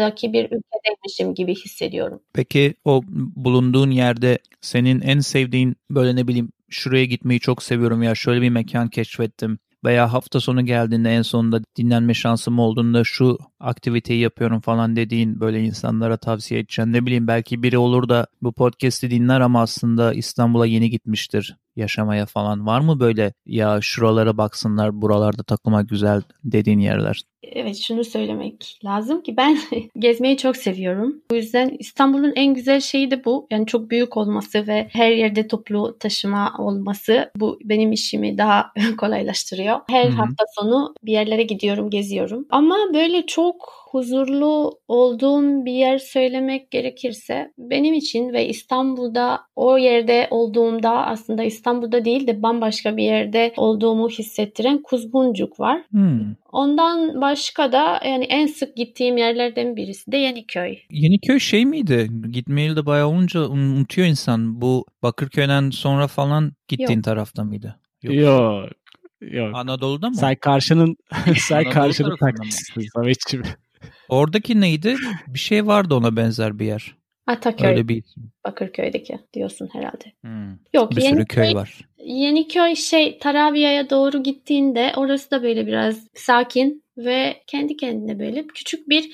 İstanbul'daki 0.00 0.32
bir 0.32 0.44
ülkedeymişim 0.44 1.34
gibi 1.34 1.54
hissediyorum. 1.54 2.20
Peki 2.32 2.74
o 2.84 3.02
bulunduğun 3.36 3.90
yerde 3.90 4.38
senin 4.60 5.00
en 5.00 5.20
sevdiğin 5.20 5.76
böyle 5.90 6.16
ne 6.16 6.28
bileyim 6.28 6.52
şuraya 6.68 7.04
gitmeyi 7.04 7.40
çok 7.40 7.62
seviyorum 7.62 8.02
ya 8.02 8.14
şöyle 8.14 8.42
bir 8.42 8.50
mekan 8.50 8.88
keşfettim 8.88 9.58
veya 9.84 10.12
hafta 10.12 10.40
sonu 10.40 10.66
geldiğinde 10.66 11.10
en 11.10 11.22
sonunda 11.22 11.60
dinlenme 11.76 12.14
şansım 12.14 12.58
olduğunda 12.58 13.04
şu 13.04 13.38
aktiviteyi 13.60 14.20
yapıyorum 14.20 14.60
falan 14.60 14.96
dediğin 14.96 15.40
böyle 15.40 15.60
insanlara 15.60 16.16
tavsiye 16.16 16.60
edeceğin 16.60 16.92
ne 16.92 17.06
bileyim 17.06 17.26
belki 17.26 17.62
biri 17.62 17.78
olur 17.78 18.08
da 18.08 18.26
bu 18.42 18.52
podcast'i 18.52 19.10
dinler 19.10 19.40
ama 19.40 19.62
aslında 19.62 20.14
İstanbul'a 20.14 20.66
yeni 20.66 20.90
gitmiştir 20.90 21.56
yaşamaya 21.76 22.26
falan 22.26 22.66
var 22.66 22.80
mı 22.80 23.00
böyle 23.00 23.32
ya 23.46 23.78
şuralara 23.82 24.36
baksınlar 24.38 25.02
buralarda 25.02 25.42
takılmak 25.42 25.88
güzel 25.88 26.22
dediğin 26.44 26.78
yerler? 26.78 27.22
Evet 27.42 27.76
şunu 27.76 28.04
söylemek 28.04 28.78
lazım 28.84 29.22
ki 29.22 29.36
ben 29.36 29.58
gezmeyi 29.98 30.36
çok 30.36 30.56
seviyorum. 30.56 31.22
O 31.32 31.34
yüzden 31.34 31.76
İstanbul'un 31.78 32.32
en 32.36 32.54
güzel 32.54 32.80
şeyi 32.80 33.10
de 33.10 33.24
bu. 33.24 33.46
Yani 33.50 33.66
çok 33.66 33.90
büyük 33.90 34.16
olması 34.16 34.66
ve 34.66 34.88
her 34.92 35.10
yerde 35.10 35.48
toplu 35.48 35.96
taşıma 36.00 36.54
olması 36.58 37.30
bu 37.36 37.58
benim 37.64 37.92
işimi 37.92 38.38
daha 38.38 38.72
kolaylaştırıyor. 38.98 39.80
Her 39.88 40.04
Hı-hı. 40.04 40.16
hafta 40.16 40.44
sonu 40.54 40.94
bir 41.02 41.12
yerlere 41.12 41.42
gidiyorum, 41.42 41.90
geziyorum. 41.90 42.46
Ama 42.50 42.76
böyle 42.94 43.26
çok 43.26 43.49
huzurlu 43.90 44.80
olduğum 44.88 45.64
bir 45.64 45.72
yer 45.72 45.98
söylemek 45.98 46.70
gerekirse 46.70 47.52
benim 47.58 47.94
için 47.94 48.32
ve 48.32 48.48
İstanbul'da 48.48 49.40
o 49.56 49.78
yerde 49.78 50.28
olduğumda 50.30 51.06
aslında 51.06 51.42
İstanbul'da 51.42 52.04
değil 52.04 52.26
de 52.26 52.42
bambaşka 52.42 52.96
bir 52.96 53.04
yerde 53.04 53.52
olduğumu 53.56 54.08
hissettiren 54.08 54.82
Kuzguncuk 54.82 55.60
var. 55.60 55.82
Hmm. 55.90 56.34
Ondan 56.52 57.20
başka 57.20 57.72
da 57.72 58.00
yani 58.04 58.24
en 58.24 58.46
sık 58.46 58.76
gittiğim 58.76 59.16
yerlerden 59.16 59.76
birisi 59.76 60.12
de 60.12 60.16
Yeniköy. 60.16 60.78
Yeniköy 60.90 61.38
şey 61.38 61.66
miydi? 61.66 62.08
Gitmeyeli 62.30 62.76
de 62.76 62.86
bayağı 62.86 63.08
olunca 63.08 63.40
unutuyor 63.40 64.08
insan. 64.08 64.60
Bu 64.60 64.84
Bakırköy'den 65.02 65.70
sonra 65.70 66.06
falan 66.06 66.52
gittiğin 66.68 66.98
Yok. 66.98 67.04
tarafta 67.04 67.44
mıydı? 67.44 67.76
Yok. 68.02 68.14
Yok. 68.14 68.79
Yok. 69.20 69.50
Anadolu'da 69.54 70.08
mı? 70.08 70.16
Say 70.16 70.36
karşının 70.36 70.96
say 71.38 71.70
karşının 71.70 72.16
taksisi 72.16 72.82
Sametçi. 72.94 73.40
Oradaki 74.08 74.60
neydi? 74.60 74.96
Bir 75.26 75.38
şey 75.38 75.66
vardı 75.66 75.94
ona 75.94 76.16
benzer 76.16 76.58
bir 76.58 76.66
yer. 76.66 76.94
Ataköy. 77.26 77.70
Öyle 77.70 77.88
bir 77.88 78.04
Bakırköy'deki 78.46 79.18
diyorsun 79.34 79.68
herhalde. 79.72 80.12
Hmm. 80.20 80.58
Yok 80.74 80.96
bir 80.96 81.00
sürü 81.00 81.26
köy 81.26 81.54
var. 81.54 81.80
Yeniköy 82.04 82.74
şey 82.74 83.18
Tarabya'ya 83.18 83.90
doğru 83.90 84.22
gittiğinde 84.22 84.92
orası 84.96 85.30
da 85.30 85.42
böyle 85.42 85.66
biraz 85.66 86.08
sakin 86.14 86.84
ve 86.96 87.42
kendi 87.46 87.76
kendine 87.76 88.18
böyle 88.18 88.46
küçük 88.46 88.88
bir 88.88 89.10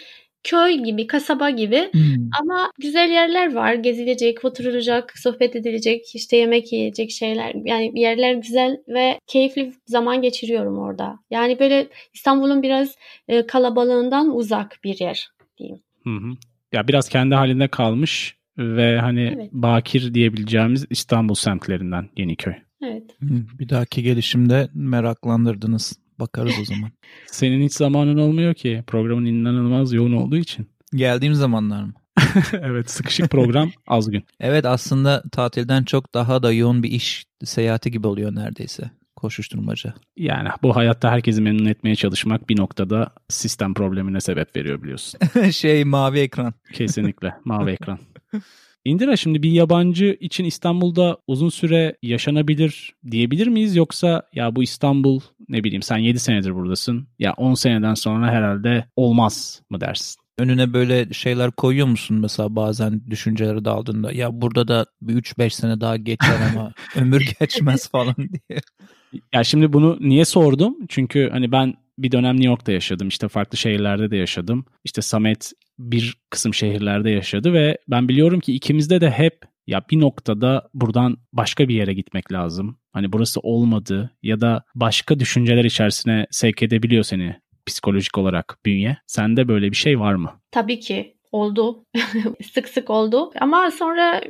köy 0.47 0.73
gibi, 0.73 1.07
kasaba 1.07 1.51
gibi 1.51 1.89
hmm. 1.93 2.31
ama 2.41 2.73
güzel 2.79 3.11
yerler 3.11 3.55
var. 3.55 3.75
Gezilecek, 3.75 4.45
oturulacak, 4.45 5.19
sohbet 5.19 5.57
edilecek, 5.57 6.15
işte 6.15 6.37
yemek 6.37 6.73
yiyecek 6.73 7.11
şeyler. 7.11 7.55
Yani 7.65 8.01
yerler 8.01 8.35
güzel 8.35 8.77
ve 8.89 9.19
keyifli 9.27 9.73
zaman 9.87 10.23
geçiriyorum 10.23 10.79
orada. 10.79 11.19
Yani 11.31 11.59
böyle 11.59 11.87
İstanbul'un 12.15 12.63
biraz 12.63 12.97
e, 13.29 13.47
kalabalığından 13.47 14.37
uzak 14.37 14.79
bir 14.85 15.01
yer 15.01 15.29
diyeyim. 15.59 15.79
Hı 16.05 16.11
hı. 16.11 16.37
Ya 16.73 16.89
biraz 16.89 17.09
kendi 17.09 17.35
halinde 17.35 17.69
kalmış 17.69 18.37
ve 18.59 18.99
hani 18.99 19.33
evet. 19.37 19.53
bakir 19.53 20.15
diyebileceğimiz 20.15 20.87
İstanbul 20.91 21.35
semtlerinden 21.35 22.09
Yeniköy. 22.17 22.55
Evet. 22.83 23.17
Bir 23.59 23.69
dahaki 23.69 24.03
gelişimde 24.03 24.69
meraklandırdınız. 24.75 26.06
Bakarız 26.19 26.55
o 26.63 26.65
zaman. 26.65 26.91
Senin 27.27 27.65
hiç 27.65 27.73
zamanın 27.73 28.19
olmuyor 28.19 28.55
ki. 28.55 28.85
Programın 28.87 29.25
inanılmaz 29.25 29.93
yoğun 29.93 30.13
olduğu 30.13 30.37
için. 30.37 30.69
Geldiğim 30.95 31.35
zamanlar 31.35 31.85
mı? 31.85 31.93
evet 32.53 32.91
sıkışık 32.91 33.31
program 33.31 33.71
az 33.87 34.11
gün. 34.11 34.25
Evet 34.41 34.67
aslında 34.67 35.23
tatilden 35.33 35.85
çok 35.85 36.15
daha 36.15 36.43
da 36.43 36.53
yoğun 36.53 36.83
bir 36.83 36.91
iş 36.91 37.25
seyahati 37.45 37.91
gibi 37.91 38.07
oluyor 38.07 38.35
neredeyse 38.35 38.91
koşuşturmaca. 39.17 39.95
Yani 40.17 40.49
bu 40.63 40.77
hayatta 40.77 41.11
herkesi 41.11 41.43
memnun 41.43 41.65
etmeye 41.65 41.97
çalışmak 41.97 42.49
bir 42.49 42.57
noktada 42.57 43.11
sistem 43.29 43.75
problemine 43.75 44.21
sebep 44.21 44.57
veriyor 44.57 44.83
biliyorsun. 44.83 45.21
şey 45.51 45.85
mavi 45.85 46.19
ekran. 46.19 46.55
Kesinlikle 46.73 47.35
mavi 47.45 47.71
ekran. 47.71 47.99
Indira 48.87 49.17
şimdi 49.17 49.43
bir 49.43 49.51
yabancı 49.51 50.17
için 50.21 50.45
İstanbul'da 50.45 51.19
uzun 51.27 51.49
süre 51.49 51.97
yaşanabilir 52.03 52.95
diyebilir 53.11 53.47
miyiz? 53.47 53.77
Yoksa 53.77 54.23
ya 54.33 54.57
bu 54.57 54.63
İstanbul 54.63 55.21
ne 55.49 55.65
bileyim 55.65 55.83
sen 55.83 55.99
7 55.99 56.19
senedir 56.19 56.55
buradasın 56.55 57.09
ya 57.19 57.35
10 57.37 57.55
seneden 57.55 57.95
sonra 57.95 58.31
herhalde 58.31 58.85
olmaz 58.97 59.63
mı 59.71 59.81
dersin? 59.81 60.21
Önüne 60.39 60.73
böyle 60.73 61.13
şeyler 61.13 61.51
koyuyor 61.51 61.87
musun 61.87 62.19
mesela 62.21 62.57
bazen 62.57 63.03
düşünceleri 63.11 63.65
daldığında 63.65 64.13
ya 64.13 64.41
burada 64.41 64.69
da 64.69 64.87
bir 65.03 65.23
3-5 65.23 65.51
sene 65.51 65.81
daha 65.81 65.97
geçer 65.97 66.37
ama 66.53 66.73
ömür 66.97 67.33
geçmez 67.41 67.89
falan 67.89 68.17
diye. 68.17 68.61
Ya 69.33 69.45
şimdi 69.45 69.73
bunu 69.73 69.97
niye 70.01 70.25
sordum? 70.25 70.77
Çünkü 70.89 71.29
hani 71.33 71.53
ben 71.53 71.75
bir 71.99 72.13
dönem 72.13 72.37
New 72.37 72.47
York'ta 72.47 72.73
yaşadım. 72.73 73.09
İşte 73.09 73.29
farklı 73.29 73.59
şehirlerde 73.59 74.11
de 74.11 74.17
yaşadım. 74.17 74.65
İşte 74.85 75.03
Samet 75.03 75.53
bir 75.79 76.17
kısım 76.31 76.55
şehirlerde 76.55 77.11
yaşadı 77.11 77.53
ve 77.53 77.79
ben 77.89 78.09
biliyorum 78.09 78.41
ki 78.41 78.55
ikimizde 78.55 79.01
de 79.01 79.11
hep 79.11 79.41
ya 79.67 79.83
bir 79.91 80.01
noktada 80.01 80.69
buradan 80.75 81.17
başka 81.33 81.69
bir 81.69 81.75
yere 81.75 81.95
gitmek 81.95 82.33
lazım. 82.33 82.79
Hani 82.93 83.13
burası 83.13 83.41
olmadı 83.41 84.11
ya 84.23 84.41
da 84.41 84.65
başka 84.75 85.21
düşünceler 85.21 85.65
içerisine 85.65 86.27
sevk 86.31 86.63
edebiliyor 86.63 87.03
seni 87.03 87.37
psikolojik 87.67 88.19
olarak 88.19 88.59
bünye. 88.67 88.97
Sende 89.07 89.49
böyle 89.49 89.71
bir 89.71 89.77
şey 89.77 90.01
var 90.01 90.15
mı? 90.15 90.41
Tabii 90.51 90.81
ki 90.81 91.17
oldu. 91.33 91.85
sık 92.53 92.69
sık 92.69 92.91
oldu. 92.91 93.33
Ama 93.41 93.71
sonra 93.71 94.21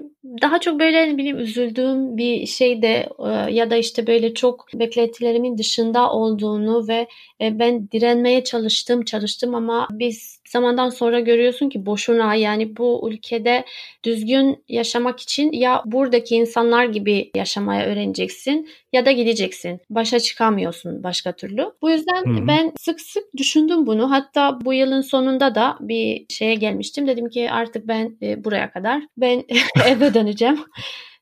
daha 0.43 0.61
çok 0.61 0.81
böyle 0.81 1.09
ne 1.09 1.19
bileyim 1.19 1.39
üzüldüğüm 1.39 2.17
bir 2.17 2.47
şey 2.47 2.83
de 2.83 3.09
e, 3.27 3.53
ya 3.53 3.71
da 3.71 3.77
işte 3.77 4.07
böyle 4.07 4.35
çok 4.35 4.67
beklentilerimin 4.75 5.59
dışında 5.59 6.13
olduğunu 6.13 6.89
ve 6.89 7.09
e, 7.41 7.59
ben 7.59 7.91
direnmeye 7.91 8.45
çalıştım 8.45 9.05
çalıştım 9.05 9.55
ama 9.55 9.89
biz 9.91 10.41
zamandan 10.49 10.89
sonra 10.89 11.21
görüyorsun 11.21 11.69
ki 11.69 11.87
boşuna 11.87 12.35
yani 12.35 12.77
bu 12.77 13.11
ülkede 13.13 13.65
düzgün 14.05 14.65
yaşamak 14.69 15.21
için 15.21 15.53
ya 15.53 15.83
buradaki 15.85 16.35
insanlar 16.35 16.85
gibi 16.85 17.31
yaşamaya 17.35 17.87
öğreneceksin 17.87 18.69
ya 18.93 19.07
da 19.07 19.13
gideceksin. 19.13 19.81
Başa 19.91 20.21
çıkamıyorsun 20.21 21.03
başka 21.03 21.33
türlü. 21.33 21.73
Bu 21.83 21.91
yüzden 21.91 22.25
Hı-hı. 22.25 22.49
ben 22.49 22.73
sık 22.81 23.01
sık 23.01 23.25
düşündüm 23.37 23.87
bunu. 23.87 24.11
Hatta 24.11 24.59
bu 24.65 24.75
yılın 24.75 25.01
sonunda 25.01 25.55
da 25.55 25.77
bir 25.81 26.27
şeye 26.29 26.55
gelmiştim. 26.55 27.07
Dedim 27.07 27.29
ki 27.29 27.51
artık 27.51 27.89
ben 27.89 28.17
e, 28.23 28.45
buraya 28.45 28.71
kadar. 28.71 29.03
Ben 29.17 29.45
eve 29.87 30.15
döneceğim 30.15 30.59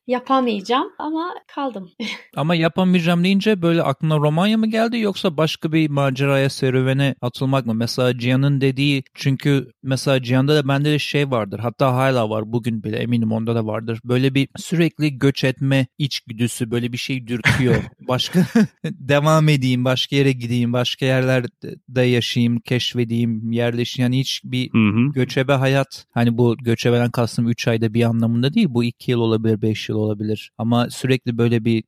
yapamayacağım 0.07 0.87
ama 0.99 1.33
kaldım. 1.47 1.91
ama 2.35 2.55
yapamayacağım 2.55 3.23
deyince 3.23 3.61
böyle 3.61 3.83
aklına 3.83 4.17
Romanya 4.17 4.57
mı 4.57 4.67
geldi 4.67 4.99
yoksa 4.99 5.37
başka 5.37 5.71
bir 5.71 5.89
maceraya 5.89 6.49
serüvene 6.49 7.15
atılmak 7.21 7.65
mı? 7.65 7.73
Mesela 7.73 8.17
Cihan'ın 8.17 8.61
dediği 8.61 9.03
çünkü 9.13 9.71
mesela 9.83 10.23
Cihan'da 10.23 10.55
da 10.55 10.67
bende 10.67 10.91
de 10.91 10.99
şey 10.99 11.31
vardır 11.31 11.59
hatta 11.59 11.93
hala 11.93 12.29
var 12.29 12.51
bugün 12.51 12.83
bile 12.83 12.97
eminim 12.97 13.31
onda 13.31 13.55
da 13.55 13.65
vardır. 13.65 13.99
Böyle 14.03 14.35
bir 14.35 14.47
sürekli 14.57 15.19
göç 15.19 15.43
etme 15.43 15.87
içgüdüsü 15.97 16.71
böyle 16.71 16.91
bir 16.91 16.97
şey 16.97 17.27
dürtüyor. 17.27 17.75
başka 18.07 18.45
devam 18.85 19.49
edeyim 19.49 19.85
başka 19.85 20.15
yere 20.15 20.31
gideyim 20.31 20.73
başka 20.73 21.05
yerlerde 21.05 22.01
yaşayayım 22.01 22.59
keşfedeyim 22.59 23.51
yerleşeyim 23.51 24.05
yani 24.05 24.19
hiç 24.19 24.41
bir 24.43 24.69
göçebe 25.13 25.53
hayat 25.53 26.05
hani 26.11 26.37
bu 26.37 26.57
göçebeden 26.57 27.11
kastım 27.11 27.49
3 27.49 27.67
ayda 27.67 27.93
bir 27.93 28.03
anlamında 28.03 28.53
değil 28.53 28.67
bu 28.69 28.83
2 28.83 29.11
yıl 29.11 29.19
olabilir 29.19 29.61
5 29.61 29.89
yıl 29.89 29.94
yıl 29.95 30.01
olabilir. 30.01 30.51
Ama 30.57 30.89
sürekli 30.89 31.37
böyle 31.37 31.65
bir 31.65 31.83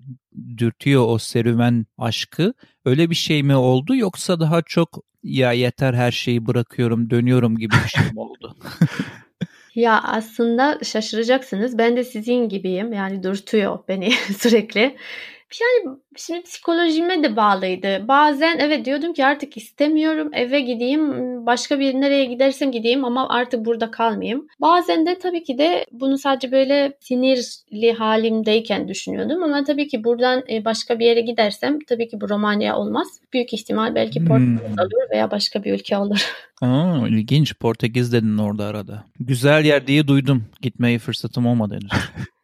dürtüyor 0.58 1.06
o 1.08 1.17
serüven 1.17 1.86
aşkı. 1.98 2.54
Öyle 2.86 3.10
bir 3.10 3.15
şey 3.15 3.43
mi 3.43 3.56
oldu 3.56 3.96
yoksa 3.96 4.39
daha 4.39 4.62
çok 4.62 5.04
ya 5.24 5.52
yeter 5.52 5.93
her 5.93 6.12
şeyi 6.12 6.46
bırakıyorum 6.46 7.10
dönüyorum 7.10 7.58
gibi 7.58 7.76
bir 7.86 7.89
şey 7.89 8.12
mi 8.12 8.20
oldu? 8.20 8.58
ya 9.76 10.02
aslında 10.04 10.80
şaşıracaksınız. 10.84 11.78
Ben 11.78 11.98
de 11.98 12.04
sizin 12.04 12.50
gibiyim. 12.50 12.93
Yani 12.93 13.24
dürtüyor 13.24 13.80
beni 13.88 14.12
sürekli. 14.38 14.98
Yani 15.62 15.97
şimdi 16.17 16.41
psikolojime 16.41 17.23
de 17.23 17.36
bağlıydı. 17.36 18.07
Bazen 18.07 18.57
evet 18.60 18.86
diyordum 18.86 19.13
ki 19.13 19.25
artık 19.25 19.57
istemiyorum 19.57 20.29
eve 20.33 20.62
gideyim 20.62 21.01
başka 21.45 21.79
bir 21.79 21.93
nereye 21.93 22.25
gidersem 22.25 22.71
gideyim 22.71 23.05
ama 23.05 23.29
artık 23.29 23.65
burada 23.65 23.91
kalmayayım. 23.91 24.47
Bazen 24.62 25.05
de 25.05 25.19
tabii 25.19 25.43
ki 25.43 25.57
de 25.57 25.86
bunu 25.91 26.17
sadece 26.17 26.51
böyle 26.51 26.97
sinirli 26.99 27.93
halimdeyken 27.93 28.88
düşünüyordum 28.88 29.43
ama 29.43 29.63
tabii 29.63 29.88
ki 29.88 30.03
buradan 30.03 30.43
e, 30.51 30.65
başka 30.65 30.99
bir 30.99 31.05
yere 31.05 31.21
gidersem 31.21 31.79
tabii 31.79 32.07
ki 32.07 32.21
bu 32.21 32.29
Romanya 32.29 32.77
olmaz. 32.77 33.07
Büyük 33.33 33.53
ihtimal 33.53 33.95
belki 33.95 34.25
Portekiz 34.25 34.69
hmm. 34.69 34.79
olur 34.79 35.12
veya 35.12 35.31
başka 35.31 35.63
bir 35.63 35.73
ülke 35.73 35.97
olur. 35.97 36.31
Aa, 36.62 37.07
ilginç 37.07 37.60
Portekiz 37.60 38.13
dedin 38.13 38.38
orada 38.38 38.65
arada. 38.65 39.03
Güzel 39.19 39.65
yer 39.65 39.88
diye 39.88 40.07
duydum. 40.07 40.45
Gitmeye 40.62 40.99
fırsatım 40.99 41.45
olmadı 41.45 41.73
henüz. 41.73 41.91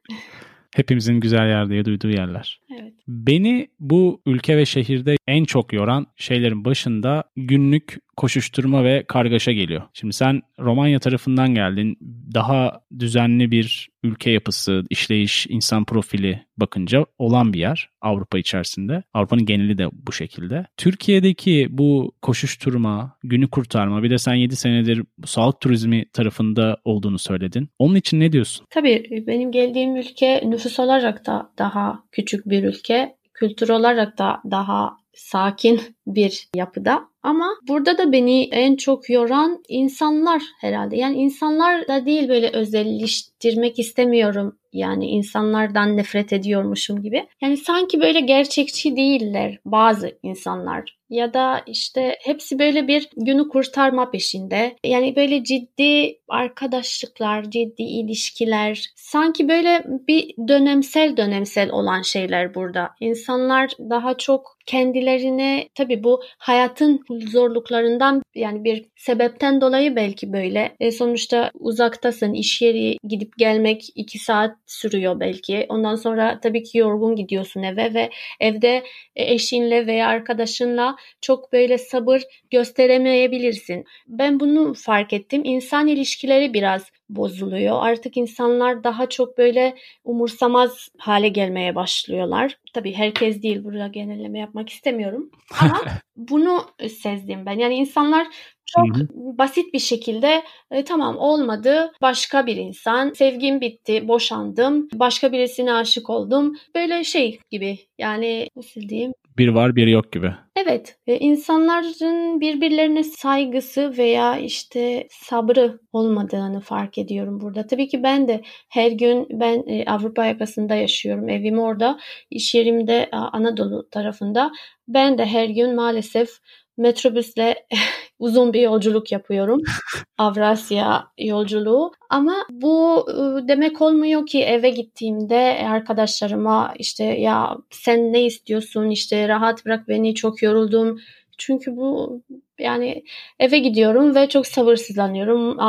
Hepimizin 0.75 1.19
güzel 1.19 1.47
yer 1.47 1.69
diye 1.69 1.85
duyduğu 1.85 2.09
yerler. 2.09 2.61
Evet. 2.81 2.93
Beni 3.07 3.67
bu 3.79 4.21
ülke 4.25 4.57
ve 4.57 4.65
şehirde 4.65 5.15
en 5.27 5.43
çok 5.43 5.73
yoran 5.73 6.07
şeylerin 6.15 6.65
başında 6.65 7.23
günlük 7.35 7.97
koşuşturma 8.17 8.83
ve 8.83 9.03
kargaşa 9.07 9.51
geliyor. 9.51 9.81
Şimdi 9.93 10.13
sen 10.13 10.41
Romanya 10.59 10.99
tarafından 10.99 11.55
geldin. 11.55 11.97
Daha 12.33 12.81
düzenli 12.99 13.51
bir 13.51 13.89
ülke 14.03 14.31
yapısı, 14.31 14.83
işleyiş, 14.89 15.47
insan 15.49 15.85
profili 15.85 16.45
bakınca 16.57 17.05
olan 17.17 17.53
bir 17.53 17.59
yer 17.59 17.89
Avrupa 18.01 18.37
içerisinde. 18.37 19.03
Avrupa'nın 19.13 19.45
geneli 19.45 19.77
de 19.77 19.87
bu 19.93 20.11
şekilde. 20.11 20.65
Türkiye'deki 20.77 21.67
bu 21.69 22.11
koşuşturma, 22.21 23.17
günü 23.23 23.47
kurtarma 23.47 24.03
bir 24.03 24.09
de 24.09 24.17
sen 24.17 24.33
7 24.33 24.55
senedir 24.55 25.03
sağlık 25.25 25.61
turizmi 25.61 26.05
tarafında 26.13 26.77
olduğunu 26.85 27.19
söyledin. 27.19 27.69
Onun 27.79 27.95
için 27.95 28.19
ne 28.19 28.31
diyorsun? 28.31 28.65
Tabii 28.69 29.23
benim 29.27 29.51
geldiğim 29.51 29.95
ülke 29.95 30.43
nüfus 30.45 30.79
olarak 30.79 31.25
da 31.25 31.51
daha 31.57 32.03
küçük 32.11 32.49
bir 32.49 32.63
ülke. 32.63 33.15
Kültür 33.33 33.69
olarak 33.69 34.17
da 34.17 34.41
daha 34.51 34.97
sakin 35.13 35.81
bir 36.07 36.47
yapıda. 36.55 37.13
Ama 37.23 37.55
burada 37.67 37.97
da 37.97 38.11
beni 38.11 38.43
en 38.51 38.75
çok 38.75 39.09
yoran 39.09 39.63
insanlar 39.67 40.41
herhalde. 40.61 40.97
Yani 40.97 41.15
insanlar 41.15 41.87
da 41.87 42.05
değil 42.05 42.29
böyle 42.29 42.49
özelleştirmek 42.49 43.79
istemiyorum. 43.79 44.57
Yani 44.73 45.05
insanlardan 45.05 45.97
nefret 45.97 46.33
ediyormuşum 46.33 47.01
gibi. 47.01 47.27
Yani 47.41 47.57
sanki 47.57 48.01
böyle 48.01 48.19
gerçekçi 48.19 48.95
değiller 48.95 49.57
bazı 49.65 50.17
insanlar. 50.23 50.97
Ya 51.13 51.33
da 51.33 51.61
işte 51.67 52.17
hepsi 52.21 52.59
böyle 52.59 52.87
bir 52.87 53.09
günü 53.17 53.49
kurtarma 53.49 54.11
peşinde. 54.11 54.75
Yani 54.83 55.15
böyle 55.15 55.43
ciddi 55.43 56.19
arkadaşlıklar, 56.29 57.43
ciddi 57.43 57.83
ilişkiler. 57.83 58.85
Sanki 58.95 59.49
böyle 59.49 59.83
bir 60.07 60.33
dönemsel 60.47 61.17
dönemsel 61.17 61.71
olan 61.71 62.01
şeyler 62.01 62.55
burada. 62.55 62.89
İnsanlar 62.99 63.71
daha 63.79 64.17
çok 64.17 64.57
kendilerine 64.65 65.69
tabii 65.75 66.03
bu 66.03 66.21
hayatın 66.37 67.03
zorluklarından 67.31 68.23
yani 68.35 68.63
bir 68.63 68.85
sebepten 68.95 69.61
dolayı 69.61 69.95
belki 69.95 70.33
böyle. 70.33 70.75
E 70.79 70.91
sonuçta 70.91 71.51
uzaktasın, 71.53 72.33
iş 72.33 72.61
yeri 72.61 72.97
gidip 73.07 73.37
gelmek 73.37 73.87
iki 73.95 74.19
saat 74.19 74.57
sürüyor 74.65 75.19
belki. 75.19 75.65
Ondan 75.69 75.95
sonra 75.95 76.39
tabii 76.43 76.63
ki 76.63 76.77
yorgun 76.77 77.15
gidiyorsun 77.15 77.63
eve 77.63 77.93
ve 77.93 78.09
evde 78.39 78.83
eşinle 79.15 79.87
veya 79.87 80.07
arkadaşınla 80.07 80.95
çok 81.21 81.53
böyle 81.53 81.77
sabır 81.77 82.21
gösteremeyebilirsin. 82.51 83.85
Ben 84.07 84.39
bunu 84.39 84.73
fark 84.73 85.13
ettim. 85.13 85.41
İnsan 85.45 85.87
ilişkileri 85.87 86.53
biraz 86.53 86.91
bozuluyor. 87.09 87.77
Artık 87.81 88.17
insanlar 88.17 88.83
daha 88.83 89.09
çok 89.09 89.37
böyle 89.37 89.75
umursamaz 90.03 90.89
hale 90.97 91.29
gelmeye 91.29 91.75
başlıyorlar. 91.75 92.57
Tabii 92.73 92.93
herkes 92.93 93.43
değil 93.43 93.63
burada 93.63 93.87
genelleme 93.87 94.39
yapmak 94.39 94.69
istemiyorum. 94.69 95.31
Ama 95.61 95.81
bunu 96.15 96.65
sezdim 97.01 97.45
ben. 97.45 97.59
Yani 97.59 97.75
insanlar 97.75 98.27
çok 98.65 98.85
basit 99.13 99.73
bir 99.73 99.79
şekilde 99.79 100.43
e, 100.71 100.83
tamam 100.83 101.17
olmadı 101.17 101.91
başka 102.01 102.45
bir 102.45 102.55
insan 102.55 103.11
sevgim 103.11 103.61
bitti 103.61 104.07
boşandım 104.07 104.87
başka 104.93 105.31
birisine 105.31 105.73
aşık 105.73 106.09
oldum 106.09 106.55
böyle 106.75 107.03
şey 107.03 107.39
gibi 107.51 107.79
yani 107.97 108.47
nasıl 108.55 108.81
diyeyim 108.81 109.13
bir 109.37 109.47
var 109.47 109.75
bir 109.75 109.87
yok 109.87 110.11
gibi. 110.11 110.33
Evet, 110.55 110.97
e, 111.07 111.19
insanların 111.19 112.41
birbirlerine 112.41 113.03
saygısı 113.03 113.97
veya 113.97 114.37
işte 114.37 115.07
sabrı 115.11 115.79
olmadığını 115.93 116.59
fark 116.59 116.97
ediyorum 116.97 117.41
burada. 117.41 117.67
Tabii 117.67 117.87
ki 117.87 118.03
ben 118.03 118.27
de 118.27 118.41
her 118.69 118.91
gün 118.91 119.27
ben 119.29 119.63
e, 119.67 119.85
Avrupa 119.85 120.25
yakasında 120.25 120.75
yaşıyorum. 120.75 121.29
Evim 121.29 121.59
orada, 121.59 121.99
iş 122.29 122.55
yerimde 122.55 123.09
Anadolu 123.11 123.89
tarafında. 123.89 124.51
Ben 124.87 125.17
de 125.17 125.25
her 125.25 125.49
gün 125.49 125.75
maalesef 125.75 126.29
metrobüsle 126.77 127.65
uzun 128.19 128.53
bir 128.53 128.61
yolculuk 128.61 129.11
yapıyorum. 129.11 129.61
Avrasya 130.17 131.07
yolculuğu. 131.17 131.91
Ama 132.09 132.35
bu 132.51 133.05
ıı, 133.09 133.47
demek 133.47 133.81
olmuyor 133.81 134.25
ki 134.25 134.43
eve 134.43 134.69
gittiğimde 134.69 135.67
arkadaşlarıma 135.69 136.73
işte 136.79 137.03
ya 137.03 137.57
sen 137.71 138.13
ne 138.13 138.23
istiyorsun 138.25 138.89
işte 138.89 139.27
rahat 139.27 139.65
bırak 139.65 139.87
beni 139.87 140.15
çok 140.15 140.43
yoruldum. 140.43 140.99
Çünkü 141.37 141.77
bu 141.77 142.21
yani 142.59 143.03
eve 143.39 143.59
gidiyorum 143.59 144.15
ve 144.15 144.29
çok 144.29 144.47
sabırsızlanıyorum 144.47 145.59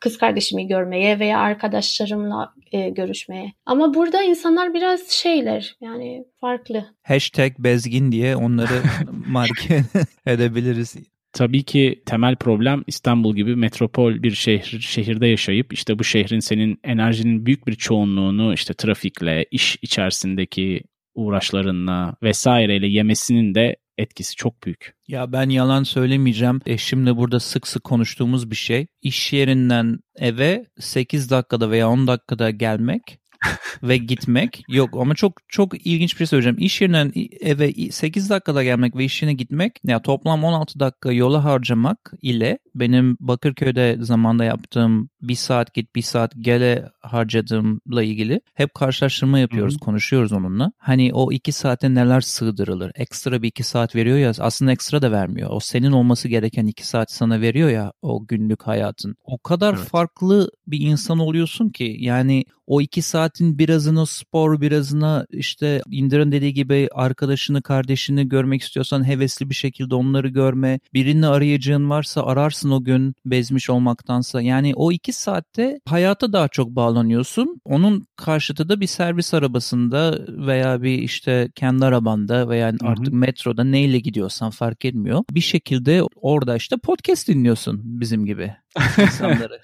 kız 0.00 0.18
kardeşimi 0.18 0.66
görmeye 0.66 1.18
veya 1.18 1.38
arkadaşlarımla 1.38 2.54
e, 2.72 2.88
görüşmeye. 2.90 3.52
Ama 3.66 3.94
burada 3.94 4.22
insanlar 4.22 4.74
biraz 4.74 5.08
şeyler 5.08 5.76
yani 5.80 6.24
farklı. 6.40 6.84
Hashtag 7.02 7.52
bezgin 7.58 8.12
diye 8.12 8.36
onları 8.36 8.82
marke 9.26 9.82
edebiliriz. 10.26 10.96
Tabii 11.32 11.62
ki 11.62 12.02
temel 12.06 12.36
problem 12.36 12.84
İstanbul 12.86 13.36
gibi 13.36 13.56
metropol 13.56 14.22
bir 14.22 14.30
şehir 14.30 14.80
şehirde 14.80 15.26
yaşayıp 15.26 15.72
işte 15.72 15.98
bu 15.98 16.04
şehrin 16.04 16.38
senin 16.38 16.78
enerjinin 16.84 17.46
büyük 17.46 17.66
bir 17.66 17.74
çoğunluğunu 17.74 18.54
işte 18.54 18.74
trafikle, 18.74 19.46
iş 19.50 19.78
içerisindeki 19.82 20.82
uğraşlarınla 21.14 22.16
vesaireyle 22.22 22.86
yemesinin 22.86 23.54
de 23.54 23.76
etkisi 23.98 24.36
çok 24.36 24.64
büyük. 24.64 24.94
Ya 25.08 25.32
ben 25.32 25.48
yalan 25.48 25.82
söylemeyeceğim. 25.82 26.60
Eşimle 26.66 27.16
burada 27.16 27.40
sık 27.40 27.68
sık 27.68 27.84
konuştuğumuz 27.84 28.50
bir 28.50 28.56
şey. 28.56 28.86
İş 29.02 29.32
yerinden 29.32 29.98
eve 30.16 30.66
8 30.78 31.30
dakikada 31.30 31.70
veya 31.70 31.88
10 31.88 32.06
dakikada 32.06 32.50
gelmek 32.50 33.18
ve 33.82 33.96
gitmek. 33.96 34.62
Yok 34.68 34.90
ama 35.00 35.14
çok 35.14 35.32
çok 35.48 35.86
ilginç 35.86 36.12
bir 36.12 36.18
şey 36.18 36.26
söyleyeceğim. 36.26 36.58
İş 36.60 36.80
yerinden 36.80 37.12
eve 37.40 37.72
8 37.90 38.30
dakikada 38.30 38.64
gelmek 38.64 38.96
ve 38.96 39.04
iş 39.04 39.22
yerine 39.22 39.34
gitmek 39.34 39.72
ya 39.84 40.02
toplam 40.02 40.44
16 40.44 40.80
dakika 40.80 41.12
yola 41.12 41.44
harcamak 41.44 42.12
ile 42.22 42.58
benim 42.80 43.16
Bakırköy'de 43.20 43.96
zamanda 44.00 44.44
yaptığım 44.44 45.08
bir 45.22 45.34
saat 45.34 45.74
git 45.74 45.94
bir 45.94 46.02
saat 46.02 46.32
gele 46.38 46.88
harcadığımla 47.00 48.02
ilgili 48.02 48.40
hep 48.54 48.74
karşılaştırma 48.74 49.38
yapıyoruz, 49.38 49.74
Hı-hı. 49.74 49.84
konuşuyoruz 49.84 50.32
onunla. 50.32 50.72
Hani 50.78 51.10
o 51.14 51.32
iki 51.32 51.52
saate 51.52 51.94
neler 51.94 52.20
sığdırılır? 52.20 52.92
Ekstra 52.94 53.42
bir 53.42 53.48
iki 53.48 53.62
saat 53.62 53.96
veriyor 53.96 54.18
ya 54.18 54.32
aslında 54.38 54.72
ekstra 54.72 55.02
da 55.02 55.12
vermiyor. 55.12 55.50
O 55.52 55.60
senin 55.60 55.92
olması 55.92 56.28
gereken 56.28 56.66
iki 56.66 56.86
saat 56.86 57.12
sana 57.12 57.40
veriyor 57.40 57.70
ya 57.70 57.92
o 58.02 58.26
günlük 58.26 58.62
hayatın. 58.62 59.16
O 59.24 59.38
kadar 59.38 59.74
evet. 59.74 59.88
farklı 59.88 60.50
bir 60.66 60.80
insan 60.80 61.18
oluyorsun 61.18 61.68
ki 61.68 61.96
yani 61.98 62.44
o 62.66 62.80
iki 62.80 63.02
saatin 63.02 63.58
birazını 63.58 64.06
spor, 64.06 64.60
birazına 64.60 65.26
işte 65.30 65.82
İndir'in 65.90 66.32
dediği 66.32 66.54
gibi 66.54 66.88
arkadaşını, 66.94 67.62
kardeşini 67.62 68.28
görmek 68.28 68.62
istiyorsan 68.62 69.08
hevesli 69.08 69.50
bir 69.50 69.54
şekilde 69.54 69.94
onları 69.94 70.28
görme. 70.28 70.80
Birini 70.94 71.26
arayacağın 71.26 71.90
varsa 71.90 72.22
ararsın 72.22 72.65
o 72.70 72.84
gün 72.84 73.14
bezmiş 73.24 73.70
olmaktansa. 73.70 74.42
Yani 74.42 74.72
o 74.76 74.92
iki 74.92 75.12
saatte 75.12 75.78
hayata 75.88 76.32
daha 76.32 76.48
çok 76.48 76.68
bağlanıyorsun. 76.70 77.60
Onun 77.64 78.06
karşıtı 78.16 78.68
da 78.68 78.80
bir 78.80 78.86
servis 78.86 79.34
arabasında 79.34 80.18
veya 80.28 80.82
bir 80.82 80.98
işte 80.98 81.48
kendi 81.54 81.84
arabanda 81.84 82.48
veya 82.48 82.68
Hı-hı. 82.68 82.76
artık 82.88 83.12
metroda 83.12 83.64
neyle 83.64 83.98
gidiyorsan 83.98 84.50
fark 84.50 84.84
etmiyor. 84.84 85.24
Bir 85.30 85.40
şekilde 85.40 86.02
orada 86.16 86.56
işte 86.56 86.76
podcast 86.76 87.28
dinliyorsun 87.28 87.80
bizim 87.84 88.26
gibi 88.26 88.54
insanları. 89.02 89.60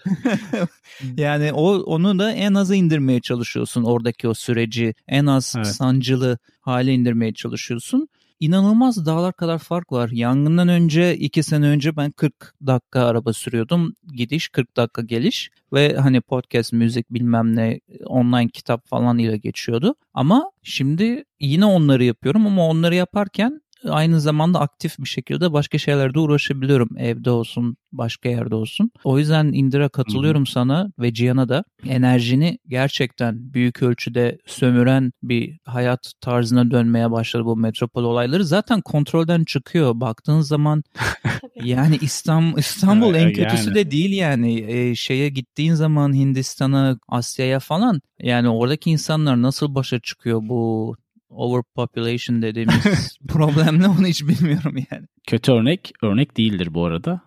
yani 1.17 1.53
o 1.53 1.75
onu 1.75 2.19
da 2.19 2.33
en 2.33 2.55
aza 2.55 2.75
indirmeye 2.75 3.21
çalışıyorsun 3.21 3.85
oradaki 3.85 4.29
o 4.29 4.35
süreci. 4.35 4.95
En 5.09 5.27
az 5.27 5.55
evet. 5.57 5.67
sancılı 5.67 6.39
hale 6.61 6.95
indirmeye 6.95 7.35
çalışıyorsun 7.35 8.09
inanılmaz 8.43 9.07
dağlar 9.07 9.33
kadar 9.33 9.59
fark 9.59 9.93
var. 9.93 10.11
Yangından 10.13 10.69
önce 10.69 11.17
iki 11.17 11.43
sene 11.43 11.67
önce 11.67 11.97
ben 11.97 12.11
40 12.11 12.55
dakika 12.67 13.05
araba 13.05 13.33
sürüyordum. 13.33 13.95
Gidiş 14.15 14.49
40 14.49 14.77
dakika 14.77 15.03
geliş 15.03 15.51
ve 15.73 15.97
hani 15.97 16.21
podcast, 16.21 16.73
müzik 16.73 17.11
bilmem 17.11 17.57
ne 17.57 17.81
online 18.07 18.49
kitap 18.49 18.87
falan 18.89 19.19
ile 19.19 19.37
geçiyordu. 19.37 19.95
Ama 20.15 20.51
şimdi 20.63 21.25
yine 21.41 21.65
onları 21.65 22.05
yapıyorum 22.05 22.47
ama 22.47 22.69
onları 22.69 22.95
yaparken 22.95 23.62
aynı 23.89 24.21
zamanda 24.21 24.61
aktif 24.61 24.99
bir 24.99 25.09
şekilde 25.09 25.53
başka 25.53 25.79
şeylerde 25.79 26.19
uğraşabiliyorum. 26.19 26.89
Evde 26.99 27.31
olsun, 27.31 27.77
başka 27.93 28.29
yerde 28.29 28.55
olsun. 28.55 28.91
O 29.05 29.19
yüzden 29.19 29.53
Indira 29.53 29.89
katılıyorum 29.89 30.45
Hı-hı. 30.45 30.53
sana 30.53 30.93
ve 30.99 31.15
Cihan'a 31.15 31.49
da 31.49 31.65
enerjini 31.87 32.59
gerçekten 32.69 33.55
büyük 33.55 33.83
ölçüde 33.83 34.39
sömüren 34.47 35.13
bir 35.23 35.59
hayat 35.65 36.13
tarzına 36.21 36.71
dönmeye 36.71 37.11
başladı 37.11 37.45
bu 37.45 37.57
metropol 37.57 38.05
olayları. 38.05 38.45
Zaten 38.45 38.81
kontrolden 38.81 39.45
çıkıyor. 39.45 40.01
Baktığın 40.01 40.41
zaman 40.41 40.83
yani 41.65 41.99
İstanbul, 42.01 42.59
İstanbul 42.59 43.15
en 43.15 43.33
kötüsü 43.33 43.67
yani. 43.67 43.75
de 43.75 43.91
değil 43.91 44.13
yani. 44.13 44.61
E, 44.69 44.95
şeye 44.95 45.29
gittiğin 45.29 45.75
zaman 45.75 46.15
Hindistan'a, 46.15 46.99
Asya'ya 47.09 47.61
falan 47.61 48.01
yani 48.23 48.49
oradaki 48.49 48.91
insanlar 48.91 49.43
nasıl 49.43 49.75
başa 49.75 50.01
çıkıyor 50.01 50.41
bu 50.43 50.97
overpopulation 51.37 52.43
dediğimiz 52.43 53.19
problemle 53.29 53.89
onu 53.89 54.07
hiç 54.07 54.23
bilmiyorum 54.23 54.75
yani. 54.91 55.07
Kötü 55.27 55.53
örnek 55.53 55.93
örnek 56.03 56.37
değildir 56.37 56.75
bu 56.75 56.85
arada. 56.85 57.21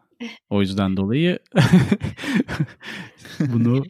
O 0.50 0.62
yüzden 0.62 0.98
dolayı 0.98 1.40
bunu 3.40 3.84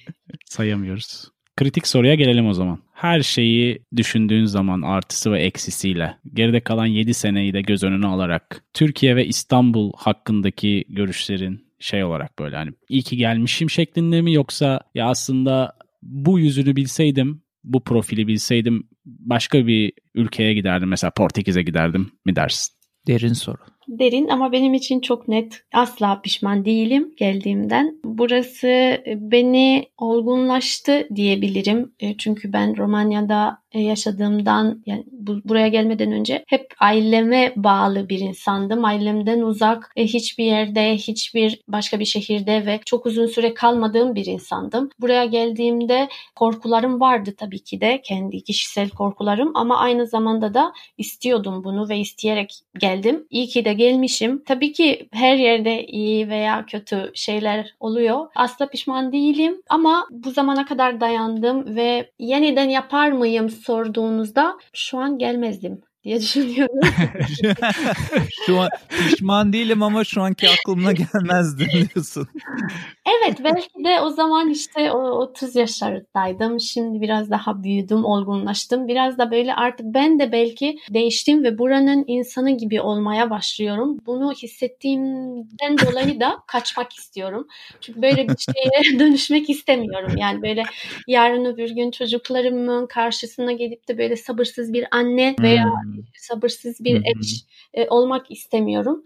sayamıyoruz. 0.45 1.27
Kritik 1.57 1.87
soruya 1.87 2.15
gelelim 2.15 2.47
o 2.47 2.53
zaman. 2.53 2.79
her 2.93 3.21
şeyi 3.21 3.81
düşündüğün 3.95 4.45
zaman 4.45 4.81
artısı 4.81 5.31
ve 5.31 5.43
eksisiyle 5.43 6.17
geride 6.33 6.59
kalan 6.59 6.85
7 6.85 7.13
seneyi 7.13 7.53
de 7.53 7.61
göz 7.61 7.83
önüne 7.83 8.07
alarak 8.07 8.63
Türkiye 8.73 9.15
ve 9.15 9.25
İstanbul 9.25 9.91
hakkındaki 9.97 10.85
görüşlerin 10.89 11.65
şey 11.79 12.03
olarak 12.03 12.39
böyle 12.39 12.55
hani 12.55 12.71
iyi 12.89 13.01
ki 13.01 13.17
gelmişim 13.17 13.69
şeklinde 13.69 14.21
mi 14.21 14.33
yoksa 14.33 14.79
ya 14.95 15.07
aslında 15.07 15.73
bu 16.01 16.39
yüzünü 16.39 16.75
bilseydim 16.75 17.41
bu 17.65 17.83
profili 17.83 18.27
bilseydim 18.27 18.89
başka 19.05 19.67
bir 19.67 19.93
ülkeye 20.13 20.53
giderdim 20.53 20.89
mesela 20.89 21.11
Portekiz'e 21.11 21.61
giderdim 21.61 22.11
mi 22.25 22.35
dersin? 22.35 22.75
Derin 23.07 23.33
soru 23.33 23.59
derin 23.87 24.27
ama 24.27 24.51
benim 24.51 24.73
için 24.73 24.99
çok 24.99 25.27
net. 25.27 25.63
Asla 25.73 26.21
pişman 26.21 26.65
değilim 26.65 27.13
geldiğimden. 27.17 27.99
Burası 28.03 29.03
beni 29.17 29.85
olgunlaştı 29.97 31.07
diyebilirim. 31.15 31.93
E, 31.99 32.17
çünkü 32.17 32.53
ben 32.53 32.77
Romanya'da 32.77 33.57
yaşadığımdan 33.79 34.83
yani 34.85 35.03
bu, 35.11 35.41
buraya 35.45 35.67
gelmeden 35.67 36.11
önce 36.11 36.43
hep 36.47 36.73
aileme 36.79 37.53
bağlı 37.55 38.09
bir 38.09 38.19
insandım. 38.19 38.85
Ailemden 38.85 39.41
uzak 39.41 39.91
hiçbir 39.97 40.45
yerde, 40.45 40.95
hiçbir 40.95 41.61
başka 41.67 41.99
bir 41.99 42.05
şehirde 42.05 42.65
ve 42.65 42.79
çok 42.85 43.05
uzun 43.05 43.25
süre 43.25 43.53
kalmadığım 43.53 44.15
bir 44.15 44.25
insandım. 44.25 44.89
Buraya 44.99 45.25
geldiğimde 45.25 46.09
korkularım 46.35 47.01
vardı 47.01 47.33
tabii 47.37 47.63
ki 47.63 47.81
de 47.81 48.01
kendi 48.03 48.43
kişisel 48.43 48.89
korkularım 48.89 49.51
ama 49.55 49.77
aynı 49.77 50.07
zamanda 50.07 50.53
da 50.53 50.73
istiyordum 50.97 51.63
bunu 51.63 51.89
ve 51.89 51.97
isteyerek 51.99 52.59
geldim. 52.79 53.27
İyi 53.29 53.47
ki 53.47 53.65
de 53.65 53.73
gelmişim. 53.73 54.43
Tabii 54.43 54.73
ki 54.73 55.07
her 55.11 55.35
yerde 55.35 55.85
iyi 55.85 56.29
veya 56.29 56.65
kötü 56.65 57.11
şeyler 57.13 57.75
oluyor. 57.79 58.27
Asla 58.35 58.69
pişman 58.69 59.11
değilim 59.11 59.61
ama 59.69 60.07
bu 60.11 60.31
zamana 60.31 60.65
kadar 60.65 61.01
dayandım 61.01 61.75
ve 61.75 62.11
yeniden 62.19 62.69
yapar 62.69 63.11
mıyım 63.11 63.49
sorduğunuzda 63.65 64.57
şu 64.73 64.97
an 64.97 65.17
gelmezdim 65.17 65.81
diye 66.03 66.19
düşünüyorum. 66.21 66.79
şu 68.45 68.61
an 68.61 68.69
pişman 68.89 69.53
değilim 69.53 69.83
ama 69.83 70.03
şu 70.03 70.21
anki 70.21 70.49
aklımda 70.49 70.91
gelmezdi 70.91 71.67
diyorsun. 71.93 72.27
Evet 73.05 73.37
belki 73.43 73.83
de 73.83 74.01
o 74.01 74.09
zaman 74.09 74.49
işte 74.49 74.91
o 74.91 74.97
30 74.97 75.55
yaşlarındaydım. 75.55 76.59
Şimdi 76.59 77.01
biraz 77.01 77.29
daha 77.29 77.63
büyüdüm, 77.63 78.05
olgunlaştım. 78.05 78.87
Biraz 78.87 79.17
da 79.17 79.31
böyle 79.31 79.53
artık 79.55 79.85
ben 79.85 80.19
de 80.19 80.31
belki 80.31 80.79
değiştim 80.89 81.43
ve 81.43 81.57
buranın 81.57 82.03
insanı 82.07 82.57
gibi 82.57 82.81
olmaya 82.81 83.29
başlıyorum. 83.29 83.97
Bunu 84.05 84.33
hissettiğimden 84.33 85.77
dolayı 85.77 86.19
da 86.19 86.37
kaçmak 86.47 86.93
istiyorum. 86.93 87.47
Çünkü 87.81 88.01
böyle 88.01 88.29
bir 88.29 88.37
şeye 88.37 88.99
dönüşmek 88.99 89.49
istemiyorum. 89.49 90.11
Yani 90.17 90.41
böyle 90.41 90.63
yarın 91.07 91.45
öbür 91.45 91.69
gün 91.69 91.91
çocuklarımın 91.91 92.87
karşısına 92.87 93.51
gelip 93.51 93.87
de 93.87 93.97
böyle 93.97 94.15
sabırsız 94.15 94.73
bir 94.73 94.87
anne 94.91 95.35
veya 95.41 95.65
hmm. 95.65 96.03
sabırsız 96.17 96.83
bir 96.83 96.95
eş 96.95 97.45
e, 97.73 97.87
olmak 97.89 98.31
istemiyorum. 98.31 99.03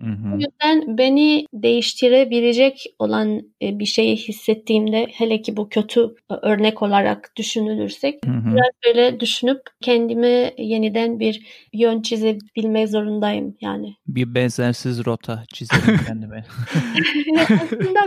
Hı 0.00 0.06
hı. 0.06 0.34
O 0.34 0.38
yüzden 0.38 0.98
beni 0.98 1.46
değiştirebilecek 1.52 2.84
olan 2.98 3.42
e, 3.62 3.78
bir 3.78 3.86
şeyi 3.86 4.16
hissettiğimde 4.16 5.06
hele 5.12 5.42
ki 5.42 5.56
bu 5.56 5.68
kötü 5.68 6.14
e, 6.30 6.34
örnek 6.34 6.82
olarak 6.82 7.32
düşünülürsek 7.36 8.26
hı 8.26 8.30
hı. 8.30 8.54
biraz 8.54 8.70
böyle 8.86 9.20
düşünüp 9.20 9.60
kendime 9.80 10.54
yeniden 10.58 11.20
bir 11.20 11.66
yön 11.72 12.02
çizebilmek 12.02 12.88
zorundayım 12.88 13.56
yani. 13.60 13.96
Bir 14.06 14.34
benzersiz 14.34 15.06
rota 15.06 15.44
çizelim 15.54 16.00
kendime. 16.06 16.44
Aslında 17.38 18.00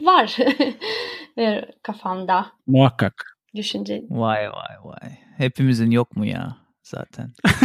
var 0.00 0.36
kafamda. 1.82 2.46
Muhakkak. 2.66 3.38
Düşünce. 3.54 4.02
Vay 4.10 4.50
vay 4.50 4.76
vay. 4.84 5.18
Hepimizin 5.36 5.90
yok 5.90 6.16
mu 6.16 6.26
ya? 6.26 6.67
Zaten. 6.88 7.32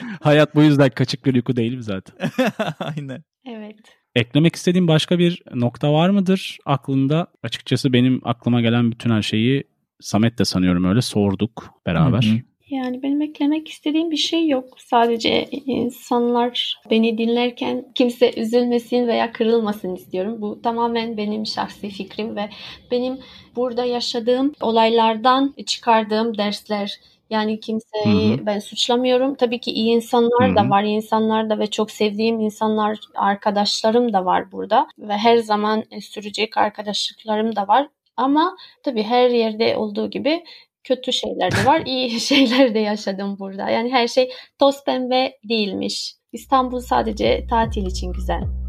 Hayat 0.20 0.54
bu 0.54 0.62
yüzden 0.62 0.90
kaçık 0.90 1.26
bir 1.26 1.34
uyku 1.34 1.56
değil 1.56 1.74
mi 1.74 1.82
zaten? 1.82 2.30
Aynen. 2.78 3.24
Evet. 3.46 3.76
Eklemek 4.14 4.56
istediğin 4.56 4.88
başka 4.88 5.18
bir 5.18 5.42
nokta 5.54 5.92
var 5.92 6.10
mıdır 6.10 6.58
aklında? 6.64 7.26
Açıkçası 7.42 7.92
benim 7.92 8.20
aklıma 8.24 8.60
gelen 8.60 8.90
bütün 8.90 9.10
her 9.10 9.22
şeyi 9.22 9.64
Samet 10.00 10.38
de 10.38 10.44
sanıyorum 10.44 10.84
öyle 10.84 11.02
sorduk 11.02 11.74
beraber. 11.86 12.22
Hı 12.22 12.36
hı. 12.36 12.40
Yani 12.70 13.02
benim 13.02 13.22
eklemek 13.22 13.68
istediğim 13.68 14.10
bir 14.10 14.16
şey 14.16 14.48
yok. 14.48 14.64
Sadece 14.78 15.48
insanlar 15.50 16.80
beni 16.90 17.18
dinlerken 17.18 17.84
kimse 17.94 18.40
üzülmesin 18.40 19.08
veya 19.08 19.32
kırılmasın 19.32 19.94
istiyorum. 19.94 20.36
Bu 20.40 20.62
tamamen 20.62 21.16
benim 21.16 21.46
şahsi 21.46 21.88
fikrim 21.88 22.36
ve 22.36 22.48
benim 22.90 23.18
burada 23.56 23.84
yaşadığım 23.84 24.52
olaylardan 24.60 25.54
çıkardığım 25.66 26.38
dersler 26.38 27.00
yani 27.30 27.60
kimseyi 27.60 28.36
Hı-hı. 28.36 28.46
ben 28.46 28.58
suçlamıyorum. 28.58 29.34
Tabii 29.34 29.60
ki 29.60 29.70
iyi 29.70 29.90
insanlar 29.90 30.48
Hı-hı. 30.48 30.56
da 30.56 30.70
var, 30.70 30.82
iyi 30.82 30.96
insanlar 30.96 31.50
da 31.50 31.58
ve 31.58 31.66
çok 31.66 31.90
sevdiğim 31.90 32.40
insanlar, 32.40 32.98
arkadaşlarım 33.14 34.12
da 34.12 34.24
var 34.24 34.52
burada 34.52 34.88
ve 34.98 35.12
her 35.12 35.36
zaman 35.36 35.84
e, 35.90 36.00
sürecek 36.00 36.56
arkadaşlıklarım 36.56 37.56
da 37.56 37.68
var. 37.68 37.88
Ama 38.16 38.56
tabii 38.82 39.02
her 39.02 39.30
yerde 39.30 39.76
olduğu 39.76 40.10
gibi 40.10 40.44
kötü 40.84 41.12
şeyler 41.12 41.52
de 41.52 41.66
var, 41.66 41.82
iyi 41.86 42.20
şeyler 42.20 42.74
de 42.74 42.78
yaşadım 42.78 43.36
burada. 43.38 43.70
Yani 43.70 43.92
her 43.92 44.08
şey 44.08 44.30
toz 44.58 44.84
pembe 44.84 45.38
değilmiş. 45.44 46.14
İstanbul 46.32 46.80
sadece 46.80 47.46
tatil 47.50 47.86
için 47.86 48.12
güzel. 48.12 48.65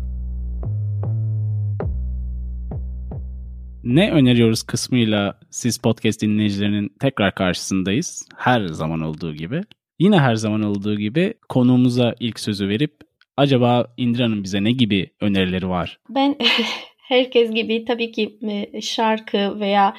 Ne 3.87 4.11
öneriyoruz 4.11 4.63
kısmıyla 4.63 5.39
siz 5.49 5.77
podcast 5.77 6.21
dinleyicilerinin 6.21 6.91
tekrar 6.99 7.35
karşısındayız. 7.35 8.27
Her 8.37 8.65
zaman 8.65 9.01
olduğu 9.01 9.33
gibi. 9.33 9.61
Yine 9.99 10.19
her 10.19 10.35
zaman 10.35 10.61
olduğu 10.61 10.95
gibi 10.95 11.33
konuğumuza 11.49 12.15
ilk 12.19 12.39
sözü 12.39 12.69
verip 12.69 12.91
acaba 13.37 13.93
Indra'nın 13.97 14.43
bize 14.43 14.63
ne 14.63 14.71
gibi 14.71 15.09
önerileri 15.21 15.69
var? 15.69 15.99
Ben 16.09 16.35
herkes 16.97 17.51
gibi 17.51 17.85
tabii 17.85 18.11
ki 18.11 18.39
e, 18.41 18.81
şarkı 18.81 19.59
veya 19.59 19.93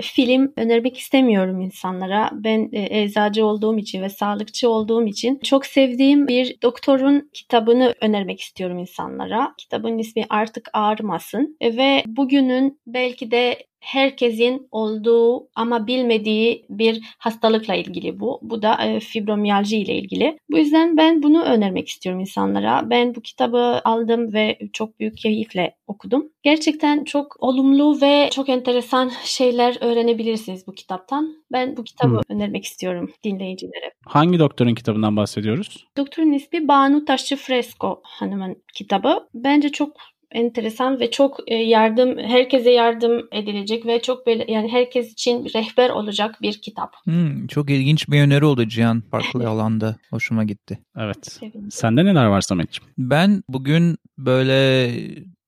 film 0.00 0.52
önermek 0.56 0.98
istemiyorum 0.98 1.60
insanlara. 1.60 2.30
Ben 2.32 2.68
e, 2.72 3.02
eczacı 3.02 3.46
olduğum 3.46 3.78
için 3.78 4.02
ve 4.02 4.08
sağlıkçı 4.08 4.70
olduğum 4.70 5.06
için 5.06 5.38
çok 5.44 5.66
sevdiğim 5.66 6.28
bir 6.28 6.56
doktorun 6.62 7.30
kitabını 7.32 7.94
önermek 8.00 8.40
istiyorum 8.40 8.78
insanlara. 8.78 9.54
Kitabın 9.58 9.98
ismi 9.98 10.24
Artık 10.30 10.68
Ağrımasın 10.72 11.56
ve 11.62 12.02
bugünün 12.06 12.80
belki 12.86 13.30
de 13.30 13.66
herkesin 13.86 14.68
olduğu 14.70 15.48
ama 15.54 15.86
bilmediği 15.86 16.66
bir 16.70 17.00
hastalıkla 17.18 17.74
ilgili 17.74 18.20
bu. 18.20 18.40
Bu 18.42 18.62
da 18.62 18.84
e, 18.84 19.00
fibromiyalji 19.00 19.78
ile 19.78 19.94
ilgili. 19.94 20.38
Bu 20.50 20.58
yüzden 20.58 20.96
ben 20.96 21.22
bunu 21.22 21.42
önermek 21.42 21.88
istiyorum 21.88 22.20
insanlara. 22.20 22.90
Ben 22.90 23.14
bu 23.14 23.20
kitabı 23.20 23.80
aldım 23.84 24.32
ve 24.32 24.58
çok 24.72 25.00
büyük 25.00 25.18
keyifle 25.18 25.74
okudum. 25.86 26.32
Gerçekten 26.42 27.04
çok 27.04 27.36
olumlu 27.38 28.00
ve 28.00 28.28
çok 28.32 28.48
enteresan 28.48 29.12
şeyler 29.24 29.76
öğrenebilirsiniz 29.86 30.66
bu 30.66 30.72
kitaptan. 30.72 31.44
Ben 31.52 31.76
bu 31.76 31.84
kitabı 31.84 32.14
hmm. 32.14 32.36
önermek 32.36 32.64
istiyorum 32.64 33.12
dinleyicilere. 33.24 33.92
Hangi 34.06 34.38
doktorun 34.38 34.74
kitabından 34.74 35.16
bahsediyoruz? 35.16 35.86
Doktorun 35.96 36.32
ismi 36.32 36.68
Banu 36.68 37.04
Taşçı 37.04 37.36
Fresco 37.36 38.00
hanımın 38.04 38.62
kitabı. 38.74 39.28
Bence 39.34 39.68
çok 39.68 39.96
enteresan 40.32 41.00
ve 41.00 41.10
çok 41.10 41.38
e, 41.46 41.54
yardım 41.54 42.18
herkese 42.18 42.70
yardım 42.70 43.28
edilecek 43.32 43.86
ve 43.86 44.02
çok 44.02 44.26
böyle 44.26 44.52
yani 44.52 44.72
herkes 44.72 45.12
için 45.12 45.44
rehber 45.44 45.90
olacak 45.90 46.42
bir 46.42 46.52
kitap. 46.52 46.94
Hmm, 47.04 47.46
çok 47.46 47.70
ilginç 47.70 48.08
bir 48.08 48.20
öneri 48.20 48.44
oldu 48.44 48.68
Cihan 48.68 49.00
farklı 49.00 49.48
alanda. 49.48 49.96
Hoşuma 50.10 50.44
gitti. 50.44 50.78
Evet. 50.96 51.26
Sevindim. 51.26 51.70
Sende 51.70 52.04
neler 52.04 52.26
var 52.26 52.40
Samet'ciğim? 52.40 52.92
Ben 52.98 53.42
bugün 53.48 53.96
böyle 54.18 54.90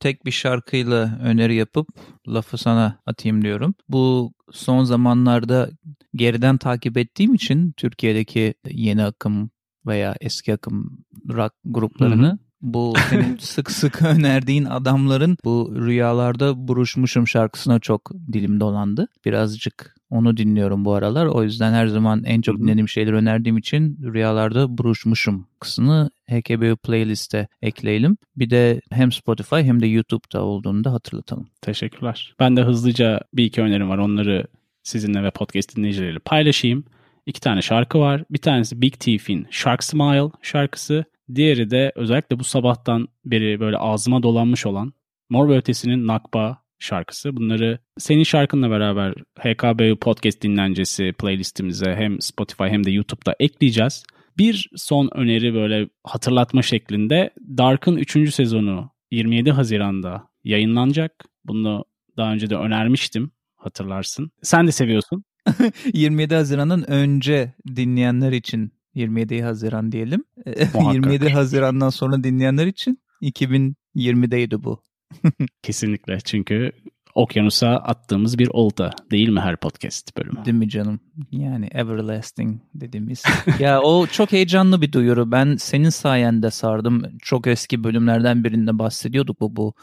tek 0.01 0.27
bir 0.27 0.31
şarkıyla 0.31 1.19
öneri 1.23 1.55
yapıp 1.55 1.89
lafı 2.29 2.59
sana 2.59 2.99
atayım 3.07 3.45
diyorum. 3.45 3.75
Bu 3.89 4.33
son 4.53 4.85
zamanlarda 4.85 5.71
geriden 6.15 6.57
takip 6.57 6.97
ettiğim 6.97 7.35
için 7.35 7.73
Türkiye'deki 7.77 8.55
yeni 8.71 9.05
akım 9.05 9.51
veya 9.87 10.17
eski 10.21 10.55
akım 10.55 11.05
rock 11.29 11.53
gruplarını 11.65 12.27
Hı-hı 12.27 12.48
bu 12.63 12.95
senin 13.11 13.37
sık 13.41 13.71
sık 13.71 14.03
önerdiğin 14.03 14.65
adamların 14.65 15.37
bu 15.45 15.73
rüyalarda 15.77 16.69
buruşmuşum 16.69 17.29
şarkısına 17.29 17.81
çok 17.81 18.11
dilim 18.33 18.61
dolandı. 18.61 19.09
Birazcık 19.25 19.99
onu 20.11 20.37
dinliyorum 20.37 20.85
bu 20.85 20.95
aralar. 20.95 21.27
O 21.27 21.43
yüzden 21.43 21.73
her 21.73 21.87
zaman 21.87 22.25
en 22.25 22.41
çok 22.41 22.59
dinlediğim 22.59 22.89
şeyleri 22.89 23.15
önerdiğim 23.17 23.59
için 23.59 23.99
rüyalarda 24.03 24.79
buruşmuşum 24.79 25.47
kısmını 25.61 26.11
HKBU 26.31 26.77
playlist'e 26.77 27.49
ekleyelim. 27.63 28.17
Bir 28.37 28.51
de 28.51 28.81
hem 28.91 29.13
Spotify 29.13 29.57
hem 29.57 29.83
de 29.83 29.87
YouTube'da 29.87 30.43
olduğunu 30.43 30.85
da 30.85 30.93
hatırlatalım. 30.93 31.49
Teşekkürler. 31.63 32.35
Ben 32.41 32.57
de 32.57 32.63
hızlıca 32.63 33.21
bir 33.35 33.45
iki 33.45 33.63
önerim 33.63 33.89
var. 33.89 33.99
Onları 33.99 34.47
sizinle 34.83 35.23
ve 35.23 35.31
podcast 35.31 35.77
dinleyicileriyle 35.77 36.19
paylaşayım. 36.19 36.85
İki 37.27 37.41
tane 37.41 37.63
şarkı 37.63 37.99
var. 37.99 38.25
Bir 38.31 38.39
tanesi 38.39 38.83
Big 38.83 38.95
Thief'in 38.95 39.47
Shark 39.51 39.85
Smile 39.85 40.31
şarkısı. 40.43 41.05
Diğeri 41.35 41.71
de 41.71 41.93
özellikle 41.95 42.39
bu 42.39 42.45
sabahtan 42.45 43.09
beri 43.25 43.61
böyle 43.61 43.77
ağzıma 43.77 44.23
dolanmış 44.23 44.67
olan 44.67 44.93
Mor 45.31 45.49
ve 45.49 45.57
Ötesi'nin 45.57 46.07
Nakba 46.07 46.63
şarkısı. 46.79 47.37
Bunları 47.37 47.79
senin 47.99 48.23
şarkınla 48.23 48.71
beraber 48.71 49.15
HKBU 49.39 49.97
Podcast 49.99 50.43
dinlencesi 50.43 51.13
playlistimize 51.19 51.95
hem 51.95 52.21
Spotify 52.21 52.65
hem 52.65 52.85
de 52.85 52.91
YouTube'da 52.91 53.35
ekleyeceğiz. 53.41 54.05
Bir 54.39 54.71
son 54.77 55.11
öneri 55.15 55.55
böyle 55.55 55.89
hatırlatma 56.05 56.63
şeklinde 56.63 57.31
Dark'ın 57.59 57.97
3. 57.97 58.35
sezonu 58.35 58.91
27 59.11 59.51
Haziran'da 59.51 60.29
yayınlanacak. 60.45 61.25
Bunu 61.45 61.85
daha 62.17 62.33
önce 62.33 62.51
de 62.51 62.57
önermiştim 62.57 63.31
hatırlarsın. 63.57 64.31
Sen 64.43 64.67
de 64.67 64.73
seviyorsun. 64.73 65.25
27 65.95 66.35
Haziran'ın 66.35 66.83
önce 66.83 67.55
dinleyenler 67.77 68.33
için 68.33 68.73
27 68.99 69.43
Haziran 69.43 69.93
diyelim. 69.93 70.25
27 70.47 71.29
Haziran'dan 71.33 71.91
sonra 71.91 72.25
dinleyenler 72.25 72.67
için 72.67 72.99
2020'deydi 73.23 74.65
bu. 74.65 74.83
Kesinlikle 75.63 76.21
çünkü 76.21 76.73
okyanusa 77.15 77.69
attığımız 77.69 78.39
bir 78.39 78.49
olta 78.53 78.91
değil 79.11 79.29
mi 79.29 79.41
her 79.41 79.57
podcast 79.57 80.17
bölümü? 80.17 80.45
Değil 80.45 80.57
mi 80.57 80.69
canım? 80.69 81.01
Yani 81.31 81.69
everlasting 81.73 82.61
dediğimiz. 82.75 83.23
ya 83.59 83.81
o 83.83 84.07
çok 84.07 84.33
heyecanlı 84.33 84.83
bir 84.83 84.93
duyuru. 84.93 85.33
Ben 85.33 85.57
senin 85.57 85.91
sayende 85.91 86.51
sardım. 86.51 87.03
Çok 87.23 87.47
eski 87.47 87.85
bölümlerden 87.85 88.45
birinde 88.45 88.79
bahsediyorduk 88.79 89.41
bu 89.41 89.57
bu 89.57 89.75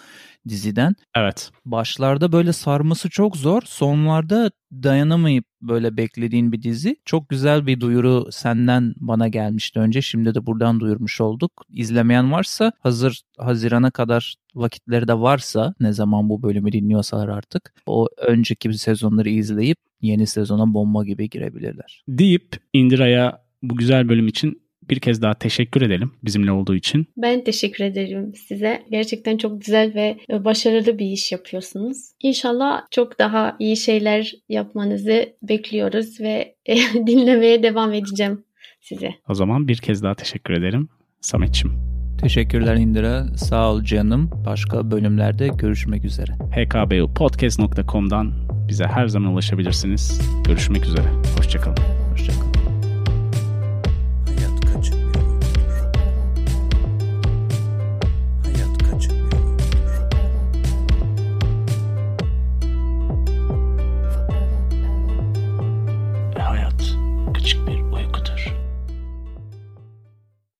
diziden. 0.47 0.95
Evet. 1.15 1.51
Başlarda 1.65 2.31
böyle 2.31 2.53
sarması 2.53 3.09
çok 3.09 3.37
zor. 3.37 3.61
Sonlarda 3.65 4.51
dayanamayıp 4.71 5.45
böyle 5.61 5.97
beklediğin 5.97 6.51
bir 6.51 6.61
dizi. 6.61 6.95
Çok 7.05 7.29
güzel 7.29 7.67
bir 7.67 7.79
duyuru 7.79 8.27
senden 8.31 8.93
bana 8.97 9.27
gelmişti 9.27 9.79
önce. 9.79 10.01
Şimdi 10.01 10.35
de 10.35 10.45
buradan 10.45 10.79
duyurmuş 10.79 11.21
olduk. 11.21 11.51
İzlemeyen 11.69 12.31
varsa 12.31 12.71
hazır 12.79 13.21
Haziran'a 13.37 13.91
kadar 13.91 14.35
vakitleri 14.55 15.07
de 15.07 15.13
varsa 15.13 15.75
ne 15.79 15.93
zaman 15.93 16.29
bu 16.29 16.43
bölümü 16.43 16.71
dinliyorsalar 16.71 17.29
artık 17.29 17.73
o 17.85 18.07
önceki 18.17 18.73
sezonları 18.73 19.29
izleyip 19.29 19.77
yeni 20.01 20.27
sezona 20.27 20.73
bomba 20.73 21.05
gibi 21.05 21.29
girebilirler. 21.29 22.03
Deyip 22.07 22.57
Indira'ya 22.73 23.45
bu 23.63 23.75
güzel 23.75 24.09
bölüm 24.09 24.27
için 24.27 24.64
bir 24.89 24.99
kez 24.99 25.21
daha 25.21 25.33
teşekkür 25.33 25.81
edelim 25.81 26.11
bizimle 26.23 26.51
olduğu 26.51 26.75
için. 26.75 27.07
Ben 27.17 27.43
teşekkür 27.43 27.83
ederim 27.83 28.33
size. 28.47 28.83
Gerçekten 28.91 29.37
çok 29.37 29.61
güzel 29.61 29.93
ve 29.95 30.17
başarılı 30.45 30.99
bir 30.99 31.05
iş 31.05 31.31
yapıyorsunuz. 31.31 31.97
İnşallah 32.23 32.81
çok 32.91 33.19
daha 33.19 33.55
iyi 33.59 33.77
şeyler 33.77 34.31
yapmanızı 34.49 35.25
bekliyoruz 35.41 36.21
ve 36.21 36.55
dinlemeye 37.07 37.63
devam 37.63 37.93
edeceğim 37.93 38.43
size. 38.81 39.09
O 39.29 39.33
zaman 39.33 39.67
bir 39.67 39.77
kez 39.77 40.03
daha 40.03 40.15
teşekkür 40.15 40.53
ederim 40.53 40.89
Sametçim. 41.21 41.95
Teşekkürler 42.21 42.75
Indira. 42.75 43.37
Sağ 43.37 43.71
ol 43.71 43.83
canım. 43.83 44.29
Başka 44.45 44.91
bölümlerde 44.91 45.47
görüşmek 45.47 46.05
üzere. 46.05 46.31
hkbupodcast.com'dan 46.31 48.33
bize 48.67 48.85
her 48.85 49.07
zaman 49.07 49.33
ulaşabilirsiniz. 49.33 50.21
Görüşmek 50.47 50.85
üzere. 50.85 51.07
Hoşçakalın. 51.37 51.94